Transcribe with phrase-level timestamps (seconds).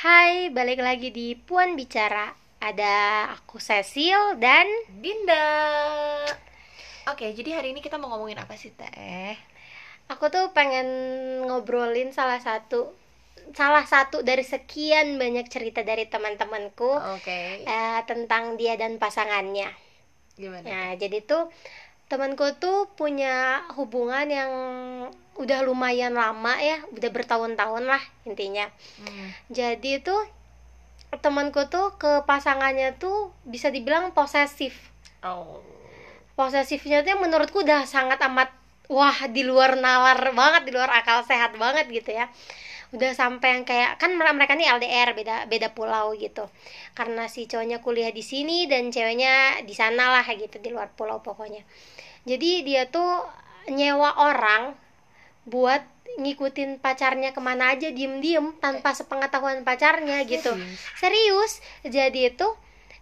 [0.00, 2.32] Hai, balik lagi di Puan Bicara.
[2.56, 4.64] Ada aku Cecil dan
[4.96, 5.44] Dinda.
[7.12, 9.36] Oke, jadi hari ini kita mau ngomongin apa sih, Teh?
[10.08, 10.88] aku tuh pengen
[11.44, 12.96] ngobrolin salah satu
[13.52, 17.68] salah satu dari sekian banyak cerita dari teman-temanku Oke.
[17.68, 19.68] eh, tentang dia dan pasangannya.
[20.40, 20.64] Gimana?
[20.64, 21.52] Nah, jadi tuh
[22.08, 24.52] temanku tuh punya hubungan yang
[25.40, 28.68] udah lumayan lama ya, udah bertahun-tahun lah intinya.
[29.00, 29.28] Hmm.
[29.48, 30.20] Jadi tuh
[31.18, 34.76] temanku tuh ke pasangannya tuh bisa dibilang posesif.
[35.24, 35.64] Oh.
[36.36, 38.52] Posesifnya tuh menurutku udah sangat amat
[38.86, 42.28] wah di luar nalar banget, di luar akal sehat banget gitu ya.
[42.90, 46.46] Udah sampai yang kayak kan mer- mereka nih LDR beda beda pulau gitu.
[46.94, 51.22] Karena si cowoknya kuliah di sini dan ceweknya di sana lah gitu di luar pulau
[51.24, 51.64] pokoknya.
[52.26, 53.24] Jadi dia tuh
[53.70, 54.89] nyewa orang
[55.48, 55.80] buat
[56.18, 60.52] ngikutin pacarnya ke mana aja diem-diem tanpa sepengetahuan pacarnya gitu.
[60.98, 61.62] Serius.
[61.86, 62.48] Jadi itu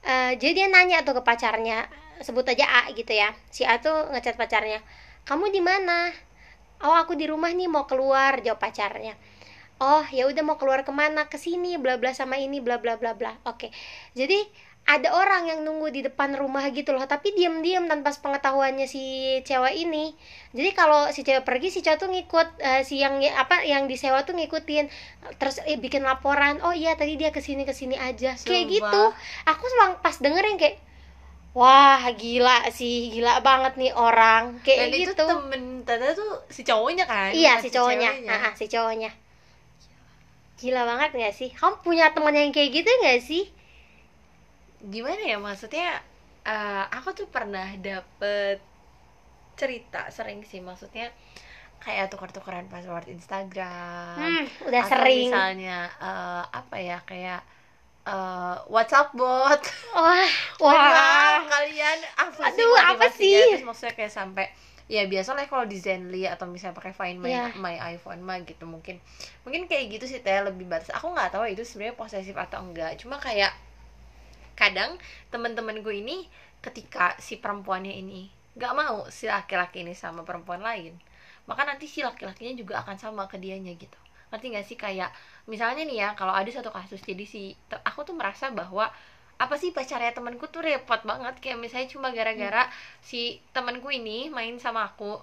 [0.05, 1.89] eh, jadi dia nanya tuh ke pacarnya
[2.21, 3.33] sebut aja A gitu ya.
[3.49, 4.85] Si A tuh ngechat pacarnya
[5.25, 6.13] kamu di mana?
[6.79, 9.19] Oh aku di rumah nih mau keluar jawab pacarnya
[9.79, 11.31] oh ya udah mau keluar ke mana?
[11.31, 13.35] Ke sini bla bla sama ini bla bla bla bla.
[13.47, 13.71] Oke.
[14.15, 17.05] Jadi ada orang yang nunggu di depan rumah gitu loh.
[17.05, 20.17] Tapi diam-diam tanpa sepengetahuannya si cewek ini.
[20.57, 24.25] Jadi kalau si cewek pergi si cewek tuh ngikut eh, si yang apa yang disewa
[24.25, 24.89] tuh ngikutin.
[25.37, 26.65] Terus eh, bikin laporan.
[26.65, 28.33] Oh iya tadi dia ke sini ke sini aja.
[28.35, 28.73] Kayak Sumpah.
[28.73, 29.03] gitu.
[29.45, 30.81] Aku selang pas dengerin kayak
[31.53, 33.13] wah gila sih.
[33.13, 34.57] Gila banget nih orang.
[34.65, 35.25] Kayak Dan itu gitu.
[35.29, 37.31] temen Tata tuh si cowoknya kan?
[37.37, 38.09] iya si cowoknya.
[38.25, 38.33] ceweknya.
[38.33, 39.28] Ah, ah, si cowoknya
[40.61, 43.45] gila banget gak sih kamu punya teman yang kayak gitu gak sih
[44.93, 45.89] Gimana ya maksudnya?
[46.47, 48.59] eh, aku tuh pernah dapet
[49.61, 51.07] cerita sering sih maksudnya
[51.85, 54.17] kayak tukar-tukaran password Instagram.
[54.17, 57.41] hmm, udah atau sering misalnya eh, apa ya kayak
[58.07, 59.63] eh, WhatsApp bot.
[59.97, 60.29] wah
[60.65, 63.39] Wah, kalian apa sih Aduh, apa sih?
[63.51, 64.47] Terus maksudnya kayak sampai
[64.89, 67.45] ya biasa lah kalau di Zenly atau misalnya pakai Find My Iya.
[67.61, 68.97] My iPhone mah gitu mungkin
[69.45, 70.89] mungkin kayak gitu sih teh lebih batas.
[70.97, 72.97] Aku nggak tahu itu sebenarnya posesif atau enggak.
[72.97, 73.53] Cuma kayak
[74.57, 74.97] kadang
[75.29, 76.27] teman-teman gue ini
[76.59, 78.27] ketika si perempuannya ini
[78.59, 80.99] nggak mau si laki-laki ini sama perempuan lain
[81.49, 83.97] maka nanti si laki-lakinya juga akan sama ke dianya gitu.
[84.29, 84.77] Ngerti gak sih?
[84.77, 85.11] Kayak
[85.49, 88.93] misalnya nih ya kalau ada satu kasus jadi si aku tuh merasa bahwa
[89.39, 91.39] apa sih pacarnya temanku tuh repot banget.
[91.39, 92.67] Kayak misalnya cuma gara-gara
[93.01, 95.19] si temanku ini main sama aku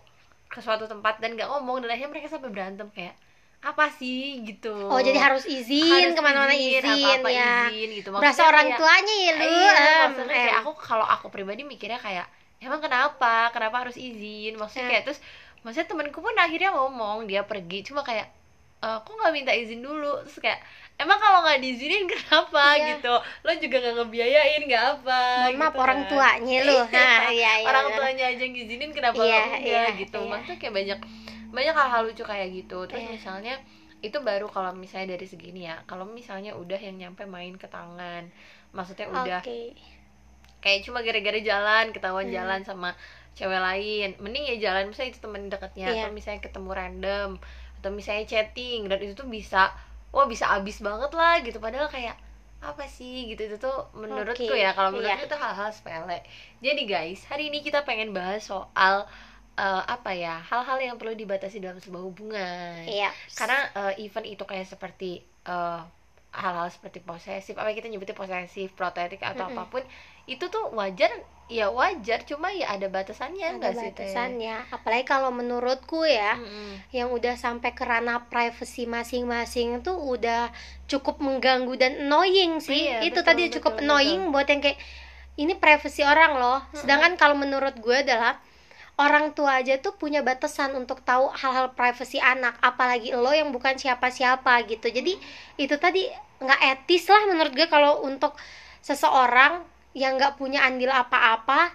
[0.46, 3.16] ke suatu tempat dan gak ngomong dan akhirnya mereka sampai berantem kayak
[3.60, 4.40] apa sih?
[4.42, 4.72] gitu.
[4.88, 7.68] Oh jadi harus izin Harus ke mana-mana izin, apa-apa ya.
[7.68, 8.10] izin gitu.
[8.14, 9.44] Berasa orang kayak- tuanya ya lu.
[9.44, 13.50] iya, em, maksudnya kayak aku kalau aku pribadi mikirnya kayak emang kenapa?
[13.50, 14.56] Kenapa harus izin?
[14.56, 14.92] Maksudnya Ya.
[14.92, 15.20] kayak terus
[15.60, 17.82] maksudnya temanku pun akhirnya ngomong dia pergi.
[17.84, 18.30] Cuma kayak
[18.78, 20.22] "Eh, kok nggak minta izin dulu?
[20.24, 20.62] Terus kayak
[20.96, 22.86] emang kalau nggak diizinin kenapa Iya.
[22.94, 23.14] gitu
[23.44, 25.20] lo juga nggak ngebiayain nggak apa
[25.52, 26.10] maaf gitu orang kan.
[26.10, 26.82] tuanya Iya.
[26.88, 27.98] nah iya iya orang benar.
[27.98, 30.30] tuanya aja ngizinin kenapa Iya, lo enggak iya, gitu iya.
[30.30, 31.00] maksudnya kayak banyak
[31.48, 33.12] banyak hal-hal lucu kayak gitu terus Iya.
[33.12, 33.54] misalnya
[34.00, 38.30] itu baru kalau misalnya dari segini ya kalau misalnya udah yang nyampe main ke tangan
[38.70, 39.42] maksudnya udah
[40.60, 42.36] kayak cuma gara-gara jalan ketahuan Hmm.
[42.36, 42.90] jalan sama
[43.34, 46.02] cewek lain mending ya jalan misalnya itu temen dekatnya Iya.
[46.02, 47.30] atau misalnya ketemu random
[47.78, 49.70] atau misalnya chatting dan itu tuh bisa
[50.16, 51.60] wah bisa abis banget lah gitu.
[51.60, 52.16] Padahal kayak
[52.64, 53.52] apa sih gitu.
[53.52, 55.28] Itu tuh menurutku Oke, ya kalau menurutku iya.
[55.28, 56.24] itu hal-hal sepele.
[56.64, 59.04] Jadi guys hari ini kita pengen bahas soal
[59.60, 62.88] eh, apa ya hal-hal yang perlu dibatasi dalam sebuah hubungan.
[62.88, 63.12] Iya.
[63.36, 63.60] Karena
[63.92, 65.82] eh, event itu kayak seperti eh,
[66.36, 69.56] hal-hal seperti posesif apa kita nyebutnya posesif protektif atau Mm-mm.
[69.56, 69.84] apa pun
[70.26, 71.10] itu tuh wajar
[71.46, 74.56] ya wajar cuma ya ada batasannya ada enggak sih batasannya.
[74.74, 76.82] Apalagi kalau menurutku ya Mm-mm.
[76.90, 80.50] yang udah sampai ke ranah privacy masing-masing tuh udah
[80.90, 82.90] cukup mengganggu dan annoying sih.
[82.90, 84.82] Iya, itu betul, tadi cukup betul, annoying buat yang kayak
[85.38, 86.60] ini privacy orang loh.
[86.74, 88.42] Sedangkan kalau menurut gue adalah
[88.98, 92.58] orang tua aja tuh punya batasan untuk tahu hal-hal privacy anak.
[92.58, 94.90] Apalagi lo yang bukan siapa-siapa gitu.
[94.90, 95.14] Jadi
[95.62, 96.10] itu tadi
[96.42, 98.34] nggak etis lah menurut gue kalau untuk
[98.82, 101.72] seseorang yang nggak punya andil apa-apa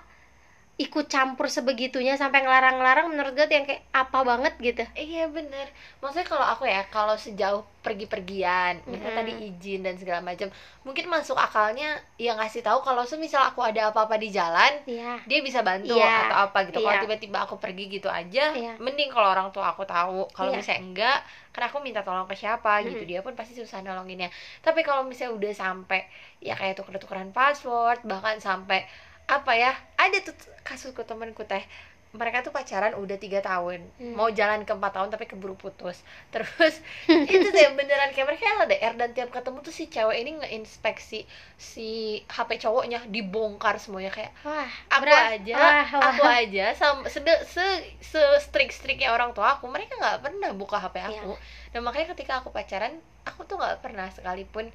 [0.81, 5.69] ikut campur sebegitunya sampai ngelarang-larang menurut gue tuh yang kayak apa banget gitu Iya bener
[6.01, 9.19] Maksudnya kalau aku ya Kalau sejauh pergi-pergian Misalnya Mm-mm.
[9.21, 10.49] tadi izin dan segala macam
[10.81, 15.21] Mungkin masuk akalnya Ya ngasih tahu Kalau semisal aku ada apa-apa di jalan Iya.
[15.29, 17.03] Dia bisa bantu Iya, Atau apa gitu Kalau iya.
[17.05, 18.81] tiba-tiba aku pergi gitu aja Iya.
[18.81, 20.65] Mending kalau orang tua aku tahu Kalau Iya.
[20.65, 21.19] misalnya enggak
[21.53, 23.11] Karena aku minta tolong ke siapa gitu Mm-mm.
[23.13, 24.33] Dia pun pasti susah nolonginnya
[24.65, 26.09] Tapi kalau misalnya udah sampai
[26.41, 28.89] Ya kayak tuker-tukeran password Bahkan sampai
[29.33, 31.63] Apa ya Ada tuh kasusku temanku teh
[32.11, 34.19] mereka tuh pacaran udah tiga tahun Hmm.
[34.19, 36.03] mau jalan ke empat tahun tapi keburu putus
[36.35, 41.23] terus itu deh beneran kayak mereka LDR dan tiap ketemu tuh si cewek ini ngeinspeksi
[41.55, 41.89] si
[42.27, 45.39] HP cowoknya dibongkar semuanya kayak wah aku berat.
[45.39, 46.11] aja Wah, wah.
[46.11, 47.63] aku aja sama sede, se
[48.03, 51.07] se strik striknya orang tua aku mereka nggak pernah buka HP Iya.
[51.15, 51.39] aku
[51.71, 54.67] dan makanya ketika aku pacaran aku tuh nggak pernah sekalipun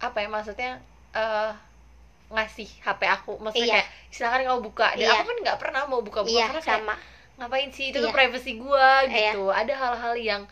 [0.00, 0.80] apa ya maksudnya
[1.12, 1.52] eh
[2.28, 3.74] ngasih HP aku maksudnya Iya.
[3.80, 5.12] kayak silakan kamu buka dan Iya.
[5.16, 6.94] aku pun nggak pernah mau buka-buka iya karena kayak sama
[7.38, 8.04] ngapain sih itu Iya.
[8.04, 9.32] tuh privacy gua Iya.
[9.32, 10.42] gitu ada hal-hal yang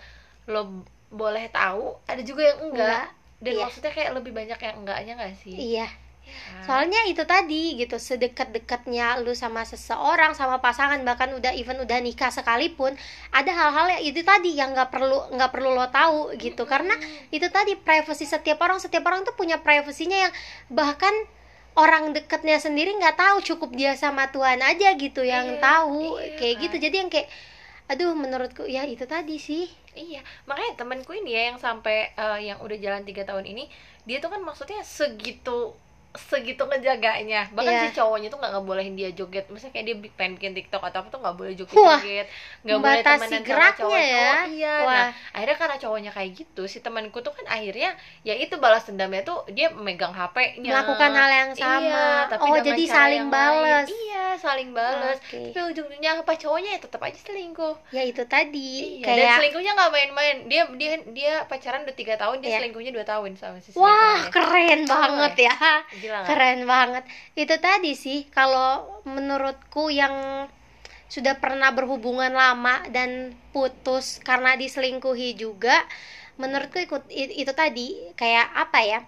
[0.46, 0.62] lo
[1.06, 3.06] boleh tahu ada juga yang enggak, Enggak,
[3.38, 3.62] dan iya.
[3.62, 5.88] maksudnya kayak lebih banyak yang enggaknya nggak sih iya
[6.26, 6.58] Ya.
[6.66, 12.34] soalnya itu tadi gitu sedekat-dekatnya lu sama seseorang sama pasangan bahkan udah even udah nikah
[12.34, 12.98] sekalipun
[13.30, 16.98] ada hal-hal yang itu tadi yang nggak perlu nggak perlu lo tahu gitu karena
[17.30, 20.32] itu tadi privacy setiap orang setiap orang tuh punya privasinya yang
[20.66, 21.14] bahkan
[21.76, 26.36] orang dekatnya sendiri nggak tahu cukup dia sama Tuhan aja gitu yang Iya, tahu iya
[26.40, 26.76] kayak gitu.
[26.88, 27.28] Jadi yang kayak
[27.86, 29.68] aduh menurutku ya itu tadi sih.
[29.96, 33.64] Iya, makanya temanku ini ya yang sampai eh, yang udah jalan tiga tahun ini,
[34.04, 35.72] dia tuh kan maksudnya segitu
[36.18, 37.82] segitu ngejaganya bahkan Iya.
[37.86, 41.08] si cowoknya tuh nggak ngebolehin dia joget misalnya kayak dia pengen bikin tiktok atau apa
[41.08, 42.26] tuh nggak boleh joget joget
[42.62, 44.32] nggak boleh temenan sama geraknya cowok ya.
[44.48, 44.92] iya Wah.
[44.92, 47.90] nah akhirnya karena cowoknya kayak gitu si temanku tuh kan akhirnya
[48.22, 52.56] ya itu balas dendamnya tuh dia memegang hp-nya melakukan hal yang sama iya, tapi oh
[52.58, 55.52] jadi saling bales iya saling balas Oke.
[55.52, 59.72] tapi ujung-ujungnya apa cowoknya ya tetap aja selingkuh ya itu tadi Iya, dan kayak selingkuhnya
[59.72, 60.36] nggak main-main.
[60.46, 62.58] Dia dia dia pacaran udah tiga tahun, dia Iya.
[62.60, 65.54] selingkuhnya dua tahun sama si Wah, keren banget ya.
[66.06, 66.28] Gila nggak?
[66.30, 67.04] Keren banget.
[67.34, 70.46] Itu tadi sih kalau menurutku yang
[71.10, 75.82] sudah pernah berhubungan lama dan putus karena diselingkuhi juga,
[76.38, 79.00] menurutku ikut itu tadi kayak apa ya?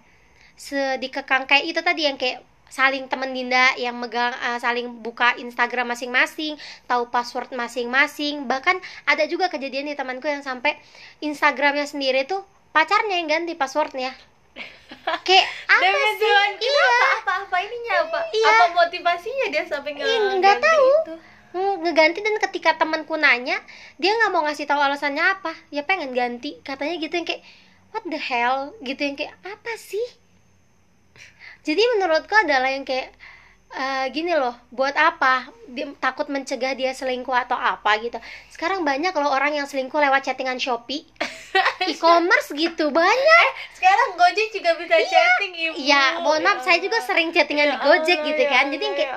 [0.58, 5.96] Sedikekang kayak itu tadi yang kayak saling temen Dinda yang megang eh, saling buka Instagram
[5.96, 8.44] masing-masing, tahu password masing-masing.
[8.44, 8.76] Bahkan
[9.08, 10.76] ada juga kejadian di temanku yang sampai
[11.24, 12.44] Instagramnya sendiri tuh
[12.76, 14.12] pacarnya yang ganti passwordnya.
[15.24, 16.28] Kayak apa Demi sih?
[16.28, 17.06] Tuhan, Iya, kenapa?
[17.20, 18.18] Apa apa ininya apa?
[18.28, 18.48] Iya.
[18.52, 20.88] Apa motivasinya dia sampai Iya, nggak ganti tahu.
[20.92, 21.14] itu?
[21.58, 23.56] Ngeganti dan ketika temanku nanya,
[23.96, 25.52] dia nggak mau ngasih tahu alasannya apa.
[25.72, 27.42] Ya pengen ganti, katanya gitu yang kayak
[27.92, 30.04] what the hell gitu yang kayak apa sih?
[31.64, 33.12] Jadi menurutku adalah yang kayak
[33.72, 35.48] eh, gini loh, buat apa?
[35.68, 38.16] Dia takut mencegah dia selingkuh atau apa gitu.
[38.48, 41.04] Sekarang banyak loh orang yang selingkuh lewat chattingan Shopee,
[41.92, 43.48] e-commerce gitu banyak.
[43.76, 45.76] Sekarang Gojek juga bisa chatting ibu.
[45.76, 48.66] Iya, mohon maaf, saya juga sering chattingan di Gojek gitu ya kan.
[48.72, 49.12] Jadi kayak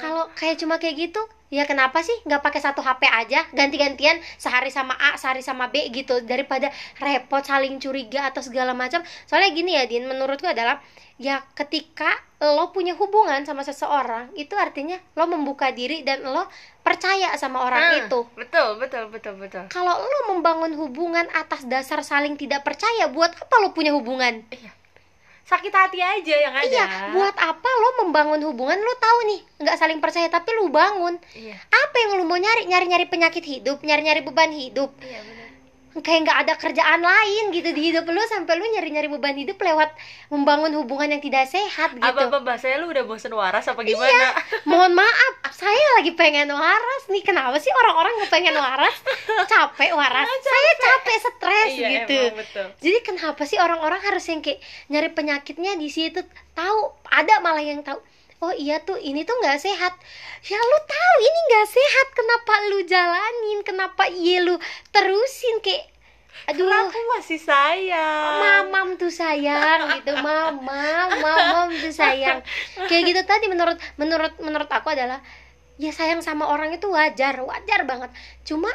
[0.00, 4.70] kalau kayak cuma kayak gitu ya kenapa sih nggak pakai satu HP aja ganti-gantian sehari
[4.70, 6.70] sama A sehari sama B gitu daripada
[7.02, 10.78] repot saling curiga atau segala macam soalnya gini ya Din menurutku adalah
[11.18, 12.08] ya ketika
[12.40, 16.44] lo punya hubungan sama seseorang itu artinya lo membuka diri dan lo
[16.80, 19.64] percaya sama orang Ah, itu Betul, betul, betul, betul.
[19.68, 24.44] kalau lo membangun hubungan atas dasar saling tidak percaya buat apa lo punya hubungan
[25.42, 26.62] Sakit hati aja yang ada.
[26.62, 31.18] Iya, buat apa lo membangun hubungan lo tahu nih nggak saling percaya tapi lo bangun
[31.32, 31.58] Iya.
[31.58, 35.39] apa yang lu mau nyari nyari nyari penyakit hidup nyari nyari beban hidup Iya, benar.
[35.98, 39.58] Kayak nggak ada kerjaan lain gitu di hidup lu sampai lu nyari nyari beban hidup
[39.58, 39.90] lewat
[40.30, 42.06] membangun hubungan yang tidak sehat gitu.
[42.06, 44.30] Apa apa bahasanya lu udah bosen waras apa gimana?
[44.70, 45.34] mohon maaf.
[45.50, 47.26] Saya lagi pengen waras nih.
[47.26, 48.96] Kenapa sih orang-orang nggak pengen waras?
[49.50, 50.30] Capek waras.
[50.30, 52.14] Saya capek stres iya, gitu.
[52.14, 52.66] emang betul.
[52.78, 56.22] jadi kenapa sih orang-orang harus yang kayak nyari penyakitnya di situ?
[56.54, 56.78] Tahu
[57.10, 57.98] ada malah yang tahu
[58.40, 59.94] oh iya tuh ini tuh nggak sehat.
[60.48, 62.06] Ya lu tahu ini nggak sehat.
[62.16, 63.58] Kenapa lu jalanin?
[63.62, 64.56] Kenapa iya lu
[64.90, 65.60] terusin?
[65.60, 65.92] Kayak
[66.48, 66.64] aduh.
[66.64, 68.32] Karena aku masih sayang.
[68.40, 70.12] mamam tuh sayang gitu.
[70.24, 72.40] Mamam mamam tuh sayang.
[72.88, 75.20] Kayak gitu tadi menurut menurut menurut aku adalah
[75.76, 77.44] ya sayang sama orang itu wajar.
[77.44, 78.08] Wajar banget.
[78.48, 78.72] Cuma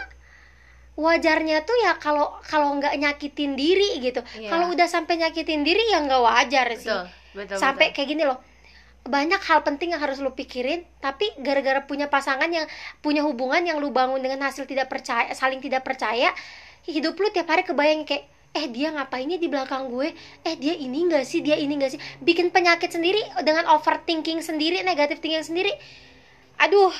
[0.96, 4.22] wajarnya tuh ya kalau kalau nggak nyakitin diri gitu.
[4.38, 4.54] Iya.
[4.54, 6.86] kalau udah sampai nyakitin diri ya nggak wajar sih.
[6.88, 7.58] Betul, betul.
[7.58, 7.96] sampai betul.
[7.98, 8.40] kayak gini loh
[9.06, 12.66] banyak hal penting yang harus lu pikirin tapi gara-gara punya pasangan yang
[13.06, 16.34] punya hubungan yang lu bangun dengan hasil tidak percaya saling tidak percaya
[16.90, 20.16] hidup lu tiap hari kebayang kayak eh dia ngapainnya di belakang gue?
[20.48, 21.44] Eh dia ini enggak sih?
[21.44, 22.00] Dia ini enggak sih?
[22.24, 25.76] Bikin penyakit sendiri dengan overthinking sendiri negatif thinking sendiri
[26.56, 26.92] aduh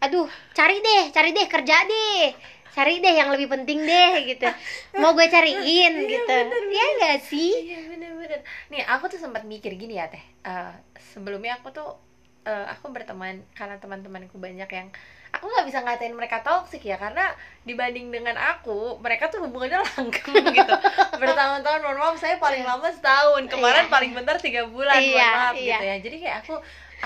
[0.00, 2.32] aduh cari deh cari deh kerja deh
[2.74, 4.50] cari deh yang lebih penting deh gitu.
[4.94, 6.36] Mau gue cariin gitu.
[6.68, 7.52] ya enggak sih?
[7.64, 10.18] Iya bener-bener Nih aku tuh sempat mikir gini ya teh.
[10.42, 10.74] Eh,
[11.08, 11.94] Sebelumnya aku tuh
[12.42, 14.88] eh, Aku berteman Karena teman-temanku banyak yang
[15.30, 17.30] Aku nggak bisa ngatain mereka toksik ya Karena
[17.62, 20.74] dibanding dengan aku Mereka tuh hubungannya langgeng gitu.
[21.14, 23.46] Bertahun-tahun mohon maaf Saya paling lama setahun.
[23.46, 23.92] Kemarin Iya.
[23.92, 25.62] paling bentar tiga bulan Mohon Iya, maaf iya.
[25.70, 25.96] gitu ya.
[26.02, 26.54] Jadi kayak aku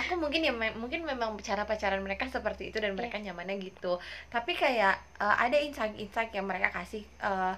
[0.01, 3.93] aku mungkin ya me- mungkin memang cara pacaran mereka seperti itu dan mereka nyamannya gitu.
[4.35, 7.55] Tapi kayak eh, ada insight-insight yang mereka kasih eh,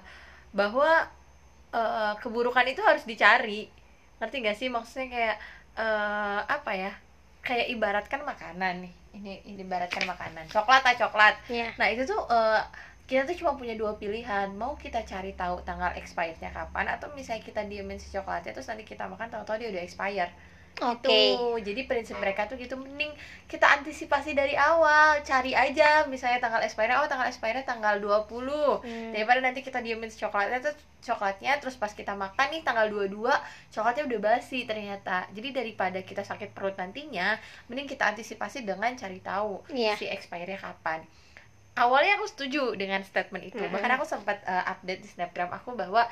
[0.55, 0.89] bahwa
[1.73, 3.67] eh, keburukan itu harus dicari.
[4.19, 4.67] Ngerti gak sih?
[4.71, 5.37] Maksudnya kayak
[5.79, 6.91] eh, apa ya?
[7.41, 8.93] Kayak ibaratkan makanan nih.
[9.17, 10.45] Ini ini ibaratkan makanan.
[10.53, 11.35] Coklat ah coklat.
[11.49, 12.61] Ya Nah itu tuh eh,
[13.09, 14.47] kita tuh cuma punya dua pilihan.
[14.55, 18.85] Mau kita cari tahu tanggal expirednya kapan atau misalnya kita diemin si coklatnya terus nanti
[18.87, 20.31] kita makan tahu-tahu dia udah expire
[20.77, 23.11] oke tuh jadi prinsip mereka tuh gitu mending
[23.45, 29.11] kita antisipasi dari awal cari aja misalnya tanggal expire oh tanggal expire tanggal 20 Hmm.
[29.11, 33.27] daripada nanti kita diemin si coklatnya terus coklatnya terus pas kita makan nih tanggal 22
[33.69, 37.35] coklatnya udah basi ternyata jadi daripada kita sakit perut nantinya
[37.67, 39.97] mending kita antisipasi dengan cari tahu Iya.
[39.97, 41.03] si expire-nya kapan
[41.73, 43.71] awalnya aku setuju dengan statement itu Mm-mm.
[43.71, 46.03] bahkan aku sempat uh, update di snapgram aku bahwa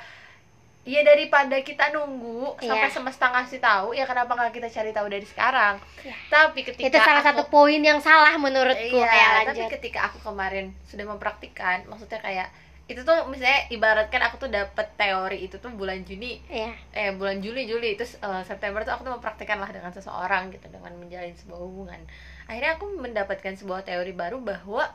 [0.82, 2.90] ya daripada kita nunggu sampai Iya.
[2.90, 6.14] semesta ngasih tahu ya kenapa nggak kita cari tahu dari sekarang Iya.
[6.26, 10.08] tapi ketika itu salah aku- satu poin yang salah menurutku ya iya tapi lanjut ketika
[10.08, 12.48] aku kemarin sudah mempraktikkan maksudnya kayak
[12.86, 16.72] itu tuh misalnya ibaratkan aku tuh dapet teori itu tuh bulan Juni Iya.
[16.90, 20.66] eh bulan Juli Juli terus eh, September tuh aku tuh mempraktikkan lah dengan seseorang gitu
[20.66, 22.00] dengan menjalin sebuah hubungan
[22.44, 24.88] akhirnya aku mendapatkan sebuah teori baru bahwa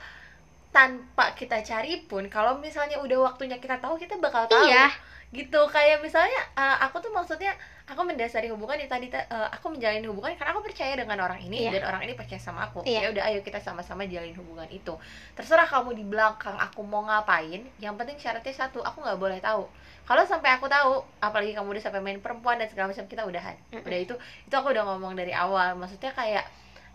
[0.69, 4.91] tanpa kita cari pun kalau misalnya udah waktunya kita tahu kita bakal tahu Iya.
[5.35, 7.51] Gitu kayak misalnya eh, aku tuh maksudnya
[7.85, 11.67] aku mendasari hubungan yang tadi eh, aku menjalin hubungan karena aku percaya dengan orang ini
[11.67, 11.77] Iya.
[11.77, 13.05] dan orang ini percaya sama aku Iya.
[13.05, 14.95] ya udah ayo kita sama-sama jalin hubungan itu
[15.35, 19.67] terserah kamu di belakang aku mau ngapain yang penting syaratnya satu aku nggak boleh tahu
[20.05, 23.57] kalau sampai aku tahu apalagi kamu udah sampai main perempuan dan segala macam kita udahan
[23.69, 23.83] Mm-mm.
[23.83, 26.45] udah itu itu aku udah ngomong dari awal maksudnya kayak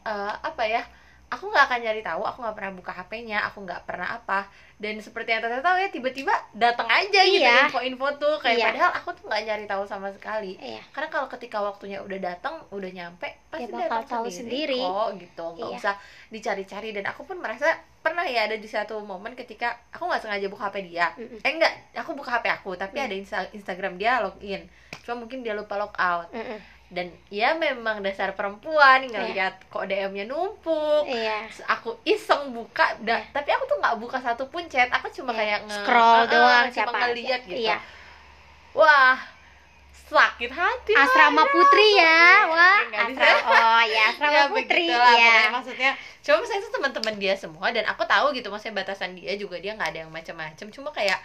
[0.03, 0.83] eh, apa ya
[1.31, 4.99] aku nggak akan nyari tahu aku nggak pernah buka HP-nya aku nggak pernah apa dan
[4.99, 7.69] seperti yang tante tahu ya tiba-tiba datang aja gitu Iya.
[7.69, 8.67] info-info tuh kayak Iya.
[8.67, 10.83] padahal aku tuh nggak nyari tahu sama sekali Iya.
[10.91, 14.81] karena kalau ketika waktunya udah datang udah nyampe pasti Ya bakal datang tahu sendiri.
[14.81, 15.79] kok gitu nggak Iya.
[15.79, 15.95] usah
[16.29, 20.47] dicari-cari dan aku pun merasa pernah ya ada di satu momen ketika aku nggak sengaja
[20.47, 21.39] buka HP dia Mm-mm.
[21.39, 23.05] eh enggak aku buka HP aku tapi Mm.
[23.05, 24.67] ada Insta- Instagram dia login
[25.01, 26.59] cuma mungkin dia lupa log out Mm-mm.
[26.91, 31.47] Dan ya memang dasar perempuan ngelihat kok DM-nya numpuk Iya.
[31.47, 35.39] Terus aku iseng buka da- tapi aku tuh nggak buka satupun chat aku cuma Iya.
[35.39, 37.77] kayak nge Scroll eh, doang, cuma siapa ngeliat gitu Iya.
[38.73, 39.19] wah
[40.05, 41.47] sakit hati Asrama.
[41.47, 42.43] Putri ya.
[42.45, 43.23] Wah, Nggak bisa.
[43.31, 43.55] asrama.
[43.55, 44.91] Oh, ya asrama ya Putri.
[44.91, 45.15] begitulah Ya.
[45.15, 49.33] pokoknya maksudnya cuma misalnya itu teman-teman dia semua dan aku tahu gitu maksudnya batasan dia
[49.35, 51.23] juga dia nggak ada yang macam-macam cuma kayak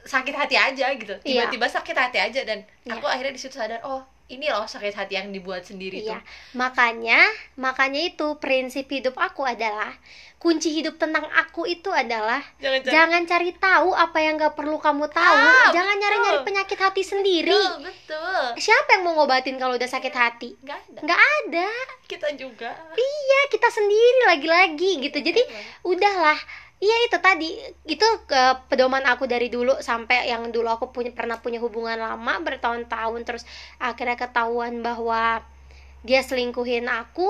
[0.00, 1.50] sakit hati aja gitu Iya.
[1.50, 2.94] tiba-tiba sakit hati aja dan Iya.
[2.94, 6.16] aku akhirnya di situ sadar oh ini loh sakit hati yang dibuat sendiri Iya.
[6.16, 6.20] tuh
[6.56, 7.20] Makanya,
[7.54, 9.92] makanya itu prinsip hidup aku adalah
[10.36, 14.76] kunci hidup tentang aku itu adalah jangan cari jangan cari tahu apa yang gak perlu
[14.76, 15.36] kamu tahu.
[15.40, 17.48] Ah, jangan nyari-nyari penyakit hati sendiri.
[17.48, 18.44] betul, betul.
[18.58, 20.52] Siapa yang mau ngobatin kalau udah sakit hati?
[20.58, 21.68] nggak ada Nggak ada.
[22.04, 25.18] kita juga Iya, kita sendiri lagi-lagi gitu.
[25.18, 25.64] Jadi Emang.
[25.86, 26.38] udahlah
[26.82, 27.50] Iya itu tadi.
[27.86, 32.34] Itu ke pedoman aku dari dulu sampai yang dulu aku punya pernah punya hubungan lama
[32.42, 33.44] bertahun-tahun terus
[33.78, 35.42] akhirnya ketahuan bahwa
[36.06, 37.28] dia selingkuhin aku.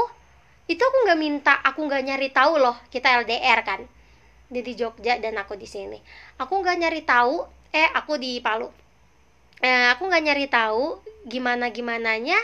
[0.64, 3.84] Itu aku nggak minta aku nggak nyari tahu loh kita LDR kan
[4.48, 6.00] dia di Jogja dan aku di sini.
[6.40, 8.68] Aku nggak nyari tahu eh aku di Palu.
[9.64, 12.36] Eh, aku nggak nyari tahu gimana gimananya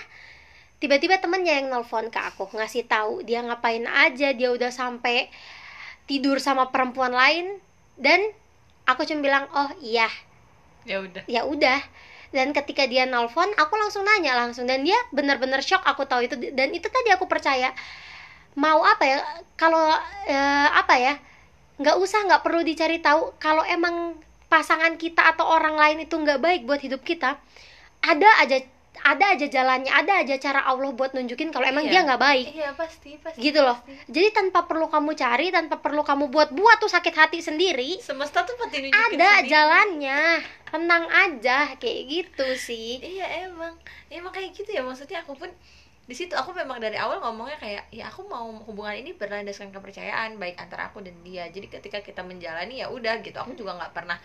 [0.81, 5.29] tiba-tiba temennya yang nelfon ke aku ngasih tahu dia ngapain aja dia udah sampai
[6.11, 7.63] tidur sama perempuan lain
[7.95, 8.19] dan
[8.83, 10.11] aku cuma bilang oh iya.
[10.83, 11.23] Ya udah.
[11.31, 11.79] Ya udah.
[12.35, 16.35] Dan ketika dia nelfon aku langsung nanya langsung dan dia benar-benar shock aku tahu itu.
[16.51, 17.71] Dan itu tadi aku percaya
[18.59, 19.19] mau apa ya
[19.55, 19.95] kalau
[20.27, 21.15] eh, apa ya
[21.79, 24.19] nggak usah nggak perlu dicari tahu kalau emang
[24.51, 27.39] pasangan kita atau orang lain itu nggak baik buat hidup kita
[28.03, 28.59] ada aja
[29.01, 31.93] ada aja jalannya ada aja cara Allah buat nunjukin kalau emang Iya.
[31.95, 32.47] dia nggak baik.
[32.53, 33.79] Iya pasti pasti gitu loh.
[33.79, 33.95] pasti.
[34.11, 38.43] jadi tanpa perlu kamu cari tanpa perlu kamu buat buat tuh sakit hati sendiri semesta
[38.43, 39.49] tuh pasti nunjukin ada sendiri.
[39.49, 40.21] jalannya.
[40.71, 42.99] Tenang aja kayak gitu sih.
[42.99, 43.75] Iya emang.
[44.07, 45.51] Emang kayak gitu ya maksudnya aku pun
[46.05, 50.43] di situ aku memang dari awal ngomongnya kayak ya aku mau hubungan ini berlandaskan kepercayaan
[50.43, 51.47] baik antara aku dan dia.
[51.47, 53.39] Jadi ketika kita menjalani ya udah gitu.
[53.39, 54.19] Aku juga nggak pernah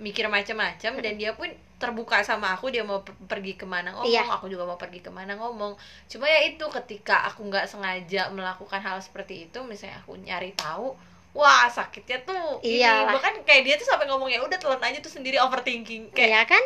[0.00, 1.44] mikir macam-macam dan dia pun
[1.76, 4.24] terbuka sama aku dia mau per- pergi ke mana ngomong Iya.
[4.32, 5.76] aku juga mau pergi ke mana ngomong.
[6.08, 10.92] Cuma ya itu ketika aku nggak sengaja melakukan hal seperti itu misalnya aku nyari tahu
[11.30, 13.14] wah sakitnya tuh Iyalah.
[13.14, 16.10] bahkan kayak dia tuh sampai ngomong ya udah telan aja tuh sendiri overthinking.
[16.10, 16.64] Kayak ya kan?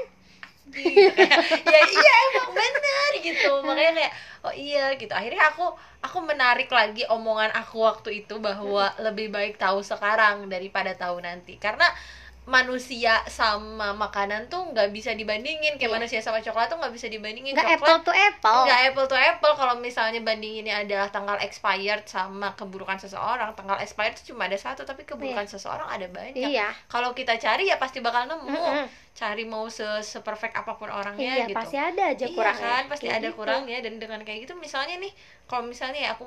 [1.69, 3.51] Ya iya emang bener gitu.
[3.63, 4.13] Makanya kayak
[4.43, 5.13] oh iya gitu.
[5.13, 5.69] Akhirnya aku
[6.01, 11.61] aku menarik lagi omongan aku waktu itu bahwa lebih baik tahu sekarang daripada tahu nanti.
[11.61, 11.85] Karena
[12.45, 15.81] manusia sama makanan tuh nggak bisa dibandingin.
[15.81, 15.97] Kayak Iya.
[15.97, 18.69] manusia sama coklat tuh nggak bisa dibandingin nggak apple to apple.
[18.69, 19.53] Nggak apple to apple.
[19.55, 24.85] Kalau misalnya bandinginnya adalah tanggal expired sama keburukan seseorang tanggal expired tuh cuma ada satu
[24.85, 26.37] tapi keburukan seseorang ada banyak.
[26.53, 26.69] Iya.
[26.87, 28.53] Kalau kita cari ya pasti bakal nemu.
[28.53, 28.87] Mm-mm.
[29.15, 29.87] cari mau se
[30.27, 31.55] perfect apa pun orangnya iya gitu.
[31.55, 32.67] pasti ada aja iya kurangnya.
[32.67, 32.83] kan?
[32.91, 33.39] Pasti Kayak ada gitu.
[33.39, 33.79] kurangnya.
[33.79, 35.15] Dan dengan kayak gitu misalnya nih
[35.47, 36.27] kalau misalnya ya aku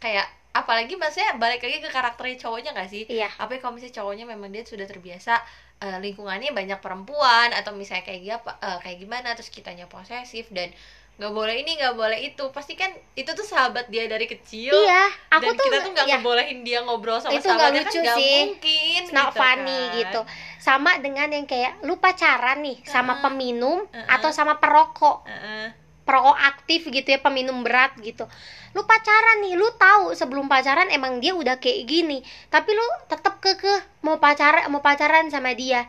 [0.00, 3.96] kayak apalagi maksudnya balik lagi ke karakternya cowoknya gak sih iya apa ya kalau misalnya
[4.02, 5.38] cowoknya memang dia sudah terbiasa
[5.78, 8.52] eh, lingkungannya banyak perempuan atau misalnya kayak apa
[8.82, 10.74] kayak gimana terus kitanya posesif dan
[11.20, 15.04] nggak boleh ini nggak boleh itu pasti kan itu tuh sahabat dia dari kecil iya
[15.28, 18.04] aku dan tuh kita tuh nggak ya, ngebolehin dia ngobrol sama Itu sahabatnya lucu kan
[18.08, 19.96] nggak mungkin it's not gitu funny kan.
[20.00, 20.20] gitu
[20.56, 23.22] sama dengan yang kayak lu pacaran nih sama Uh-uh.
[23.28, 24.08] peminum Uh-uh.
[24.08, 25.76] atau sama perokok Heeh.
[25.76, 25.79] perokok
[26.18, 28.26] aktif gitu ya peminum berat gitu.
[28.74, 32.22] Lu pacaran nih lu tahu sebelum pacaran emang dia udah kayak gini.
[32.50, 35.86] Tapi lu tetap kekeh mau pacaran mau pacaran sama dia.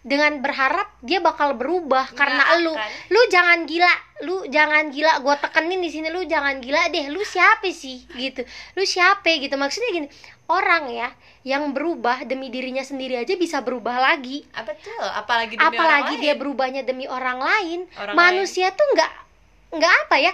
[0.00, 2.72] Dengan berharap dia bakal berubah karena Nggak lu.
[2.72, 2.90] Akan.
[3.12, 5.12] lu jangan gila lu jangan gila.
[5.22, 7.06] Gue tekenin di sini lu jangan gila deh.
[7.12, 8.08] Lu siapa sih?
[8.16, 8.42] Gitu.
[8.74, 9.54] Lu siapa gitu?
[9.60, 10.08] Maksudnya gini
[10.50, 11.08] orang ya
[11.46, 14.44] yang berubah demi dirinya sendiri aja bisa berubah lagi.
[14.52, 14.98] Ah, betul.
[14.98, 16.22] Apalagi demi orang apalagi lain.
[16.26, 17.80] dia berubahnya demi orang lain.
[17.96, 19.29] Orang manusia tuh nggak
[19.70, 20.32] nggak apa ya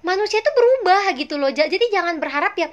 [0.00, 2.70] manusia tuh berubah gitu loh Ja- jadi jangan berharap ya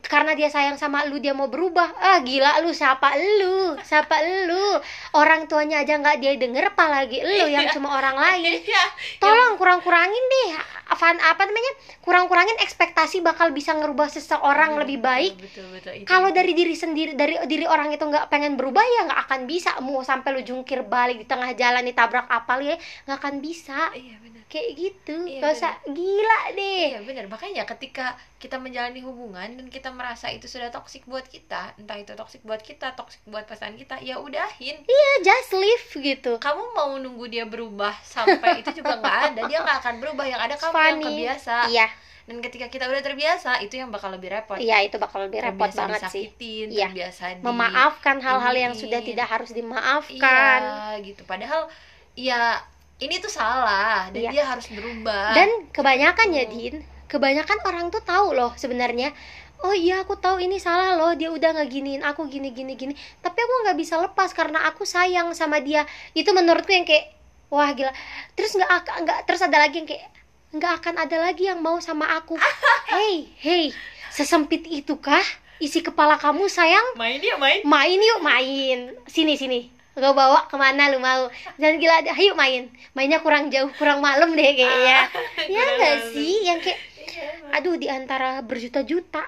[0.00, 1.92] karena dia sayang sama lu dia mau berubah.
[2.00, 3.76] Ah gila lu siapa lu?
[3.78, 4.16] Siapa
[4.48, 4.80] lu?
[5.12, 7.76] Orang tuanya aja nggak dia denger apalagi lu yang Iya.
[7.76, 8.58] cuma orang lain.
[8.64, 8.84] Iya.
[9.20, 15.32] tolong kurang-kurangin deh apa apa namanya kurang-kurangin ekspektasi bakal bisa ngerubah seseorang Betul, lebih baik.
[15.36, 19.00] betul betul Itu- kalau dari diri sendiri dari diri orang itu nggak pengen berubah ya
[19.04, 19.76] nggak akan bisa.
[19.78, 23.92] Mau sampai lu jungkir balik di tengah jalan ditabrak apal ya nggak akan bisa.
[23.92, 25.16] Iya benar kayak gitu.
[25.26, 25.74] Iya, gak usah.
[25.90, 26.86] gila deh.
[26.94, 31.74] Iya benar makanya ketika kita menjalani hubungan dan kita merasa itu sudah toksik buat kita
[31.80, 34.76] entah itu toksik buat kita toksik buat pasangan kita ya udahin.
[34.84, 36.38] Ya just live gitu.
[36.38, 39.40] Kamu mau nunggu dia berubah sampai itu juga nggak ada.
[39.48, 40.24] Dia nggak akan berubah.
[40.28, 41.04] Yang ada kamu yang Funny.
[41.08, 41.56] kebiasa.
[41.72, 41.86] Iya.
[42.24, 44.56] Dan ketika kita udah terbiasa itu yang bakal lebih repot.
[44.56, 46.24] Iya itu bakal lebih repot terbiasa banget sih.
[46.32, 46.88] disakitin Iya.
[46.88, 50.60] terbiasa di memaafkan hal-hal yang sudah tidak harus dimaafkan.
[50.64, 51.20] Iya gitu.
[51.28, 51.68] Padahal
[52.16, 52.64] ya
[53.04, 54.30] ini tuh salah dan Iya.
[54.32, 55.32] dia harus berubah.
[55.32, 56.52] Dan kebanyakan ya Gitu.
[56.52, 56.74] Din.
[57.04, 59.12] Kebanyakan orang tuh tahu loh sebenarnya.
[59.60, 62.92] Oh iya aku tahu ini salah loh dia udah nggak giniin aku gini gini gini.
[63.20, 65.84] Tapi aku nggak bisa lepas karena aku sayang sama dia.
[66.10, 67.12] Itu menurutku yang kayak
[67.48, 67.92] wah gila.
[68.32, 70.04] Terus nggak ak- nggak terus ada lagi yang kayak
[70.50, 72.34] nggak akan ada lagi yang mau sama aku.
[72.86, 73.64] Hey hey
[74.08, 75.22] sesempit itukah
[75.56, 76.94] isi kepala kamu sayang?
[76.94, 77.62] Main dia main.
[77.64, 78.78] Main yuk main.
[79.04, 81.30] Sini sini gue bawa ke mana lu mau?
[81.60, 82.66] Jangan gila ayo main.
[82.98, 85.06] Mainnya kurang jauh kurang malam deh kayaknya.
[85.50, 86.12] Ya Kurang nggak malam.
[86.14, 86.34] sih?
[86.46, 86.80] Yang kayak
[87.14, 89.22] Iya, aduh di antara berjuta-juta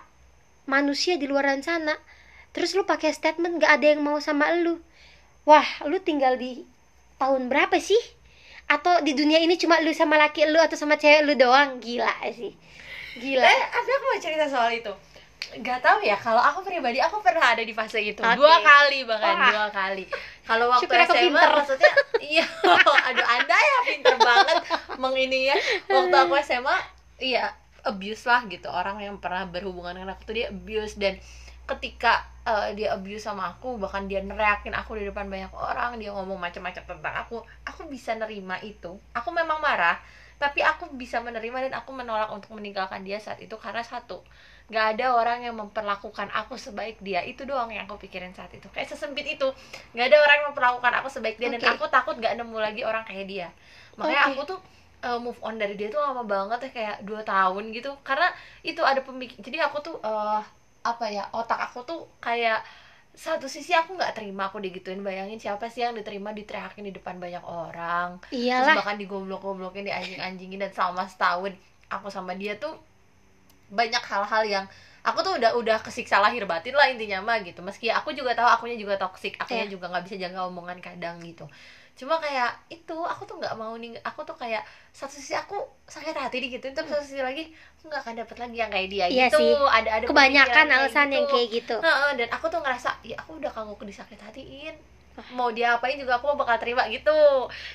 [0.67, 1.95] manusia di luaran sana
[2.51, 4.83] terus lu pakai statement gak ada yang mau sama lu.
[5.47, 6.67] Wah lu tinggal di
[7.23, 8.01] tahun berapa sih?
[8.67, 11.79] Atau di dunia ini cuma lu sama laki lu atau sama cewek lu doang?
[11.79, 12.51] Gila sih.
[13.23, 13.47] Gila.
[13.47, 14.91] Eh, aku mau cerita soal itu.
[15.62, 18.37] Gak tahu ya, kalau aku pribadi aku pernah ada di fase itu Oke.
[18.37, 19.51] dua kali bahkan Wah.
[19.53, 20.05] dua kali.
[20.45, 21.51] Kalau waktu Syukur aku SMA pinter.
[21.53, 21.92] maksudnya,
[22.23, 22.47] iya,
[23.09, 24.57] aduh anda ya pinter banget
[25.01, 25.57] mengini ya.
[25.90, 26.77] Waktu aku SMA,
[27.19, 27.53] iya
[27.87, 31.14] abuse lah gitu orang yang pernah berhubungan dengan aku tuh dia abuse dan
[31.66, 36.11] ketika eh, dia abuse sama aku bahkan dia neriakin aku di depan banyak orang dia
[36.11, 39.99] ngomong macam-macam tentang aku aku bisa nerima itu aku memang marah
[40.37, 44.21] tapi aku bisa menerima dan aku menolak untuk meninggalkan dia saat itu karena satu
[44.67, 47.23] nggak ada orang yang memperlakukan aku sebaik dia.
[47.23, 48.67] Itu doang yang aku pikirin saat itu.
[48.75, 49.47] Kayak sesempit itu.
[49.95, 51.55] Nggak ada orang yang memperlakukan aku sebaik dia.
[51.55, 51.71] Dan Oke.
[51.79, 53.49] aku takut nggak nemu lagi orang kayak dia.
[53.95, 54.33] Makanya Oke.
[54.35, 54.59] aku tuh
[55.07, 56.71] uh, move on dari dia tuh lama banget ya.
[56.75, 57.95] Kayak dua tahun gitu.
[58.03, 58.27] Karena
[58.67, 60.43] itu ada pemikir jadi aku tuh uh,
[60.83, 62.63] apa ya otak aku tuh kayak
[63.17, 64.99] satu sisi aku nggak terima aku digituin.
[65.07, 68.19] Bayangin siapa sih yang diterima diteriakin di depan banyak orang.
[68.35, 68.83] Terus iyalah.
[68.83, 71.55] bahkan digoblok-goblokin dianjing-anjingin dan selama setahun
[71.87, 72.75] aku sama dia tuh
[73.69, 74.65] banyak hal-hal yang
[75.03, 78.47] aku tuh udah udah kesiksa lahir batin lah intinya mah gitu meski aku juga tahu
[78.49, 79.73] akunya juga toksik akunya Iya.
[79.73, 81.47] juga nggak bisa jaga omongan kadang gitu
[81.97, 86.13] cuma kayak itu aku tuh nggak mau nih aku tuh kayak satu sisi aku sakit
[86.13, 89.27] hati digituin tapi satu sisi lagi aku nggak akan dapet lagi yang kayak dia Iya
[89.27, 89.53] gitu sih.
[89.57, 91.33] ada ada kebanyakan alasan yang gitu.
[91.33, 94.77] kayak gitu Heeh, dan aku tuh ngerasa ya aku udah kagok disakit hatiin
[95.33, 97.17] mau dia apain juga aku bakal terima gitu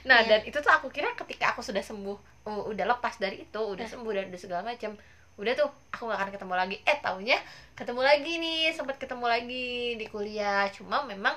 [0.06, 0.38] nah Iya.
[0.38, 3.82] dan itu tuh aku kira ketika aku sudah sembuh uh, udah lepas dari itu udah
[3.82, 3.90] Nah.
[3.90, 4.94] sembuh dan udah segala macam
[5.40, 6.76] udah tuh aku gak akan ketemu lagi.
[6.84, 7.38] Eh taunya
[7.78, 10.68] ketemu lagi nih sempat ketemu lagi di kuliah.
[10.72, 11.34] Cuma memang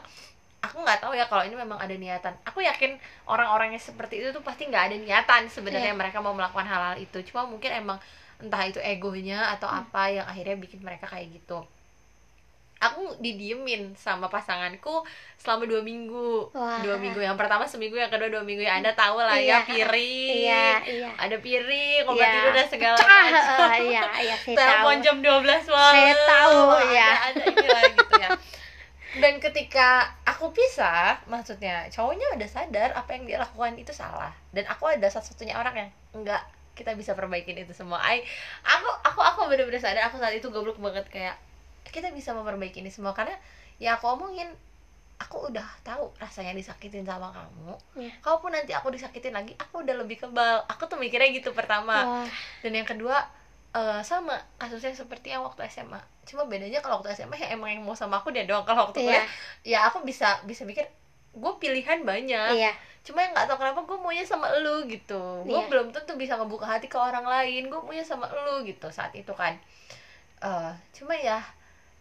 [0.64, 2.32] aku nggak tahu ya kalau ini memang ada niatan.
[2.48, 2.96] Aku yakin
[3.28, 5.98] orang-orang yang seperti itu tuh pasti nggak ada niatan sebenarnya Iya.
[6.00, 7.20] mereka mau melakukan hal-hal itu.
[7.28, 8.00] Cuma mungkin emang
[8.40, 9.84] entah itu egonya atau Hmm.
[9.86, 11.62] apa yang akhirnya bikin mereka kayak gitu
[12.84, 15.00] aku didiemin sama pasanganku
[15.34, 16.52] selama dua minggu.
[16.52, 16.80] Wah.
[16.80, 19.58] dua minggu yang pertama seminggu yang kedua dua minggu ya anda tahu lah ya Iya.
[19.72, 20.34] piring.
[20.38, 21.08] iya iya.
[21.16, 22.30] Ada piring obat Iya.
[22.30, 23.24] tidur dan segala macam.
[23.72, 27.10] Eh, iya iya tahu telepon jam 12 malam Saya tahu, ada, ya.
[27.26, 28.30] ada inilah gitu ya.
[29.14, 29.88] Dan ketika
[30.24, 34.34] aku pisah maksudnya cowoknya udah sadar apa yang dia lakukan itu salah.
[34.50, 36.42] Dan aku ada satu-satunya orang yang enggak
[36.74, 38.02] kita bisa perbaikin itu semua.
[38.02, 38.26] I,
[38.60, 41.38] aku aku aku bener-bener sadar aku saat itu goblok banget kayak
[41.88, 43.12] kita bisa memperbaiki ini semua.
[43.12, 43.34] Karena
[43.76, 44.48] ya aku omongin
[45.14, 47.74] aku udah tahu rasanya disakitin sama kamu.
[48.02, 48.12] Iya.
[48.18, 50.66] kalaupun nanti aku disakitin lagi aku udah lebih kebal.
[50.68, 52.24] Aku tuh mikirnya gitu pertama.
[52.24, 52.28] Wah,
[52.60, 53.22] dan yang kedua
[53.74, 57.84] eh, sama kasusnya seperti yang waktu SMA cuma bedanya kalau waktu SMA ya emang yang
[57.84, 58.64] mau sama aku dia doang.
[58.64, 59.06] Kalau waktu iya.
[59.06, 59.26] kuliah
[59.62, 60.88] ya aku bisa bisa mikir
[61.34, 62.50] gue pilihan banyak.
[62.58, 62.72] Iya.
[63.04, 65.44] Cuma yang nggak tahu kenapa gue maunya sama elu gitu.
[65.44, 65.68] Gue Iya.
[65.68, 67.68] belum tentu bisa ngebuka hati ke orang lain.
[67.68, 69.52] Gue maunya sama elu gitu saat itu kan.
[70.40, 71.44] Eh, cuma ya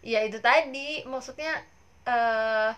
[0.04, 1.02] ya itu tadi.
[1.08, 1.64] Maksudnya
[2.04, 2.70] eh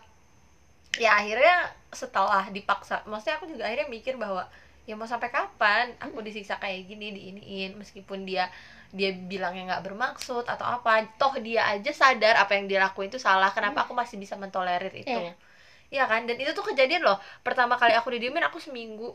[0.96, 4.48] ya akhirnya setelah dipaksa maksudnya aku juga akhirnya mikir bahwa
[4.88, 8.48] ya mau sampai kapan aku disiksa kayak gini diiniin meskipun dia
[8.94, 11.04] dia bilangnya nggak bermaksud atau apa.
[11.18, 13.50] Toh dia aja sadar apa yang dia lakuin itu salah.
[13.50, 15.10] Kenapa aku masih bisa mentolerir itu?
[15.10, 15.34] Iya.
[15.90, 16.26] Iya kan?
[16.26, 17.18] Dan itu tuh kejadian loh.
[17.42, 19.14] Pertama kali aku didiemin aku seminggu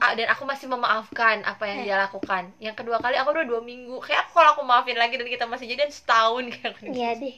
[0.00, 2.50] dan aku masih memaafkan apa yang dia lakukan.
[2.58, 3.98] Yang kedua kali aku udah dua minggu.
[4.02, 7.36] Kayak aku kalau aku maafin lagi dan kita masih jadian setahun kayak iya deh.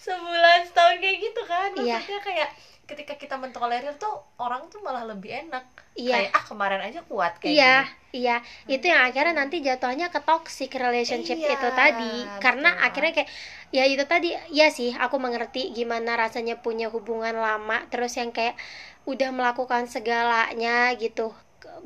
[0.00, 1.70] Sebulan setahun kayak gitu kan.
[1.76, 2.00] Iya.
[2.00, 2.50] maksudnya kayak
[2.88, 5.64] ketika kita mentolerir tuh orang tuh malah lebih enak.
[5.92, 6.24] Iya.
[6.24, 8.24] Kayak ah kemarin aja kuat kayak iya gini.
[8.24, 8.36] iya.
[8.64, 12.14] Itu yang akhirnya nanti jatuhnya ke toxic relationship Iya, itu tadi.
[12.40, 12.86] Karena betul.
[12.88, 13.30] akhirnya kayak
[13.76, 14.32] ya itu tadi.
[14.48, 17.84] Ya sih aku mengerti gimana rasanya punya hubungan lama.
[17.92, 18.56] Terus yang kayak
[19.04, 21.32] udah melakukan segalanya gitu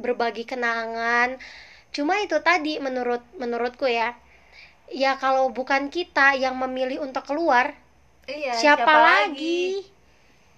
[0.01, 1.37] berbagi kenangan.
[1.93, 4.17] Cuma itu tadi menurut menurutku ya.
[4.93, 7.73] Ya kalau bukan kita yang memilih untuk keluar
[8.29, 9.81] iya siapa, lagi,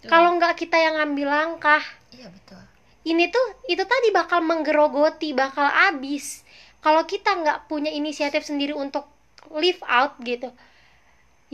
[0.02, 0.10] Tuh.
[0.10, 1.82] kalau nggak kita yang ngambil langkah.
[2.10, 2.60] Iya betul.
[3.04, 6.42] Ini tuh itu tadi bakal menggerogoti bakal abis.
[6.82, 9.06] Kalau kita nggak punya inisiatif sendiri untuk
[9.54, 10.50] live out gitu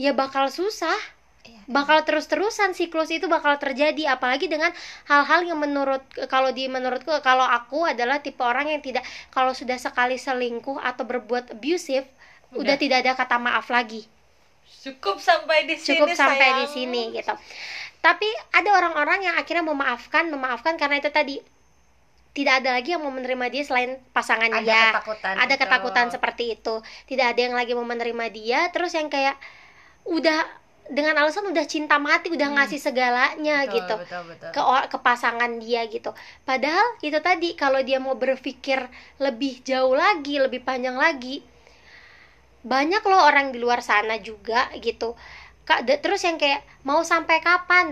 [0.01, 0.97] ya bakal susah.
[0.97, 1.20] iya
[1.65, 4.69] bakal terus-terusan siklus itu bakal terjadi apalagi dengan
[5.07, 9.01] hal-hal yang menurut kalau di menurutku kalau aku adalah tipe orang yang tidak
[9.31, 12.05] kalau sudah sekali selingkuh atau berbuat abusive
[12.51, 12.77] udah, Udah.
[12.77, 14.03] tidak ada kata maaf lagi.
[14.81, 17.33] Cukup sampai di sini cukup sampai di sini gitu.
[18.01, 21.37] Tapi ada orang-orang yang akhirnya memaafkan memaafkan karena itu tadi.
[22.31, 24.95] Tidak ada lagi yang mau menerima dia selain pasangan ada dia.
[24.95, 26.79] ketakutan ada ketakutan seperti itu.
[27.11, 28.71] Tidak ada yang lagi mau menerima dia.
[28.71, 29.35] Terus yang kayak
[30.07, 30.39] udah
[30.97, 32.55] dengan alasan udah cinta mati udah Hmm.
[32.59, 36.11] ngasih segalanya betul, gitu betul betul ke ke pasangan dia gitu.
[36.49, 38.79] Padahal itu tadi kalau dia mau berpikir
[39.25, 41.35] lebih jauh lagi, lebih panjang lagi,
[42.61, 45.17] banyak loh orang di luar sana juga gitu.
[45.65, 47.87] Kak, terus yang kayak mau sampai kapan?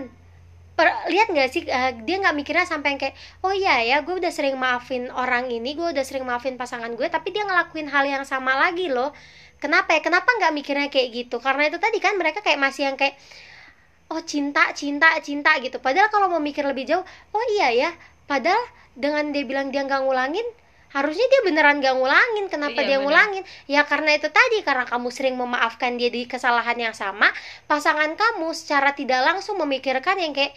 [0.78, 4.16] Per- lihat nggak sih eh, dia nggak mikirnya sampai yang kayak oh iya ya gue
[4.16, 8.04] udah sering maafin orang ini gue udah sering maafin pasangan gue tapi dia ngelakuin hal
[8.08, 9.12] yang sama lagi loh
[9.62, 10.00] kenapa ya?
[10.00, 11.36] Kenapa nggak mikirnya kayak gitu?
[11.38, 13.14] Karena itu tadi kan mereka kayak masih yang kayak
[14.10, 15.78] oh cinta cinta cinta gitu.
[15.78, 17.90] Padahal kalau mau mikir lebih jauh oh iya ya.
[18.26, 18.58] Padahal
[18.98, 20.46] dengan dia bilang dia nggak ngulangin
[20.90, 22.44] harusnya dia beneran nggak ngulangin.
[22.50, 23.04] Kenapa Iya, dia bener.
[23.06, 23.42] ngulangin?
[23.70, 27.30] Ya karena itu tadi karena kamu sering memaafkan dia di kesalahan yang sama
[27.70, 30.50] pasangan kamu secara tidak langsung memikirkan yang kayak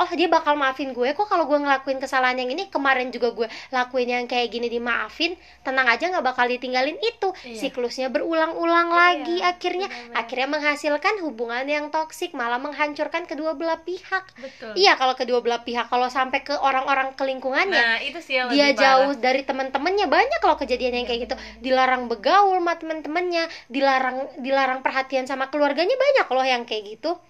[0.00, 2.66] oh dia bakal maafin gue kok kalau gue ngelakuin kesalahan yang ini.
[2.66, 5.36] Kemarin juga gue lakuin yang kayak gini dimaafin.
[5.60, 7.28] Tenang aja nggak bakal ditinggalin itu.
[7.42, 7.60] Iya.
[7.60, 9.86] siklusnya berulang-ulang Iya, lagi akhirnya.
[9.86, 10.16] benar-benar.
[10.16, 14.24] akhirnya menghasilkan hubungan yang toksik malah menghancurkan kedua belah pihak.
[14.36, 14.72] Betul.
[14.74, 18.48] Iya kalau kedua belah pihak kalau sampai ke orang-orang ke lingkungannya nah itu sih yang
[18.48, 19.20] dia lebih jauh parah.
[19.20, 21.36] dari teman-temannya banyak loh kejadian yang Iya, kayak gitu.
[21.36, 21.60] Benar.
[21.60, 25.92] dilarang begaul sama teman-temannya dilarang dilarang perhatian sama keluarganya.
[25.94, 27.20] Banyak loh yang kayak gitu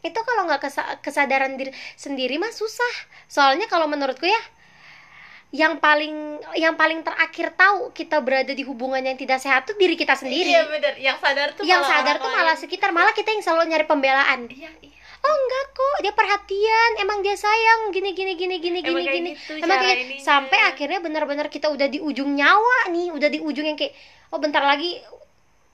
[0.00, 2.94] itu kalau nggak kesa- kesadaran diri sendiri mah susah.
[3.28, 4.40] Soalnya kalau menurutku ya
[5.50, 9.98] yang paling yang paling terakhir tahu kita berada di hubungan yang tidak sehat tuh diri
[9.98, 10.46] kita sendiri.
[10.46, 10.94] Iya bener.
[10.94, 12.62] Yang sadar tuh yang malah sadar tuh malah lain.
[12.62, 12.90] sekitar.
[12.94, 14.40] Malah kita yang selalu nyari pembelaan.
[14.46, 14.94] Iya iya.
[15.20, 15.96] Oh enggak kok.
[16.06, 16.90] Dia perhatian.
[17.02, 17.90] Emang dia sayang.
[17.90, 19.30] Gini gini gini gini Emang gini kayak gini.
[19.36, 20.22] gitu emang kayak ininya.
[20.22, 23.10] sampai akhirnya benar-benar kita udah di ujung nyawa nih.
[23.10, 23.92] Udah di ujung yang kayak
[24.30, 25.02] oh bentar lagi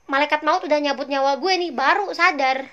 [0.09, 1.69] malaikat maut udah nyabut nyawa gue nih.
[1.69, 2.65] Baru sadar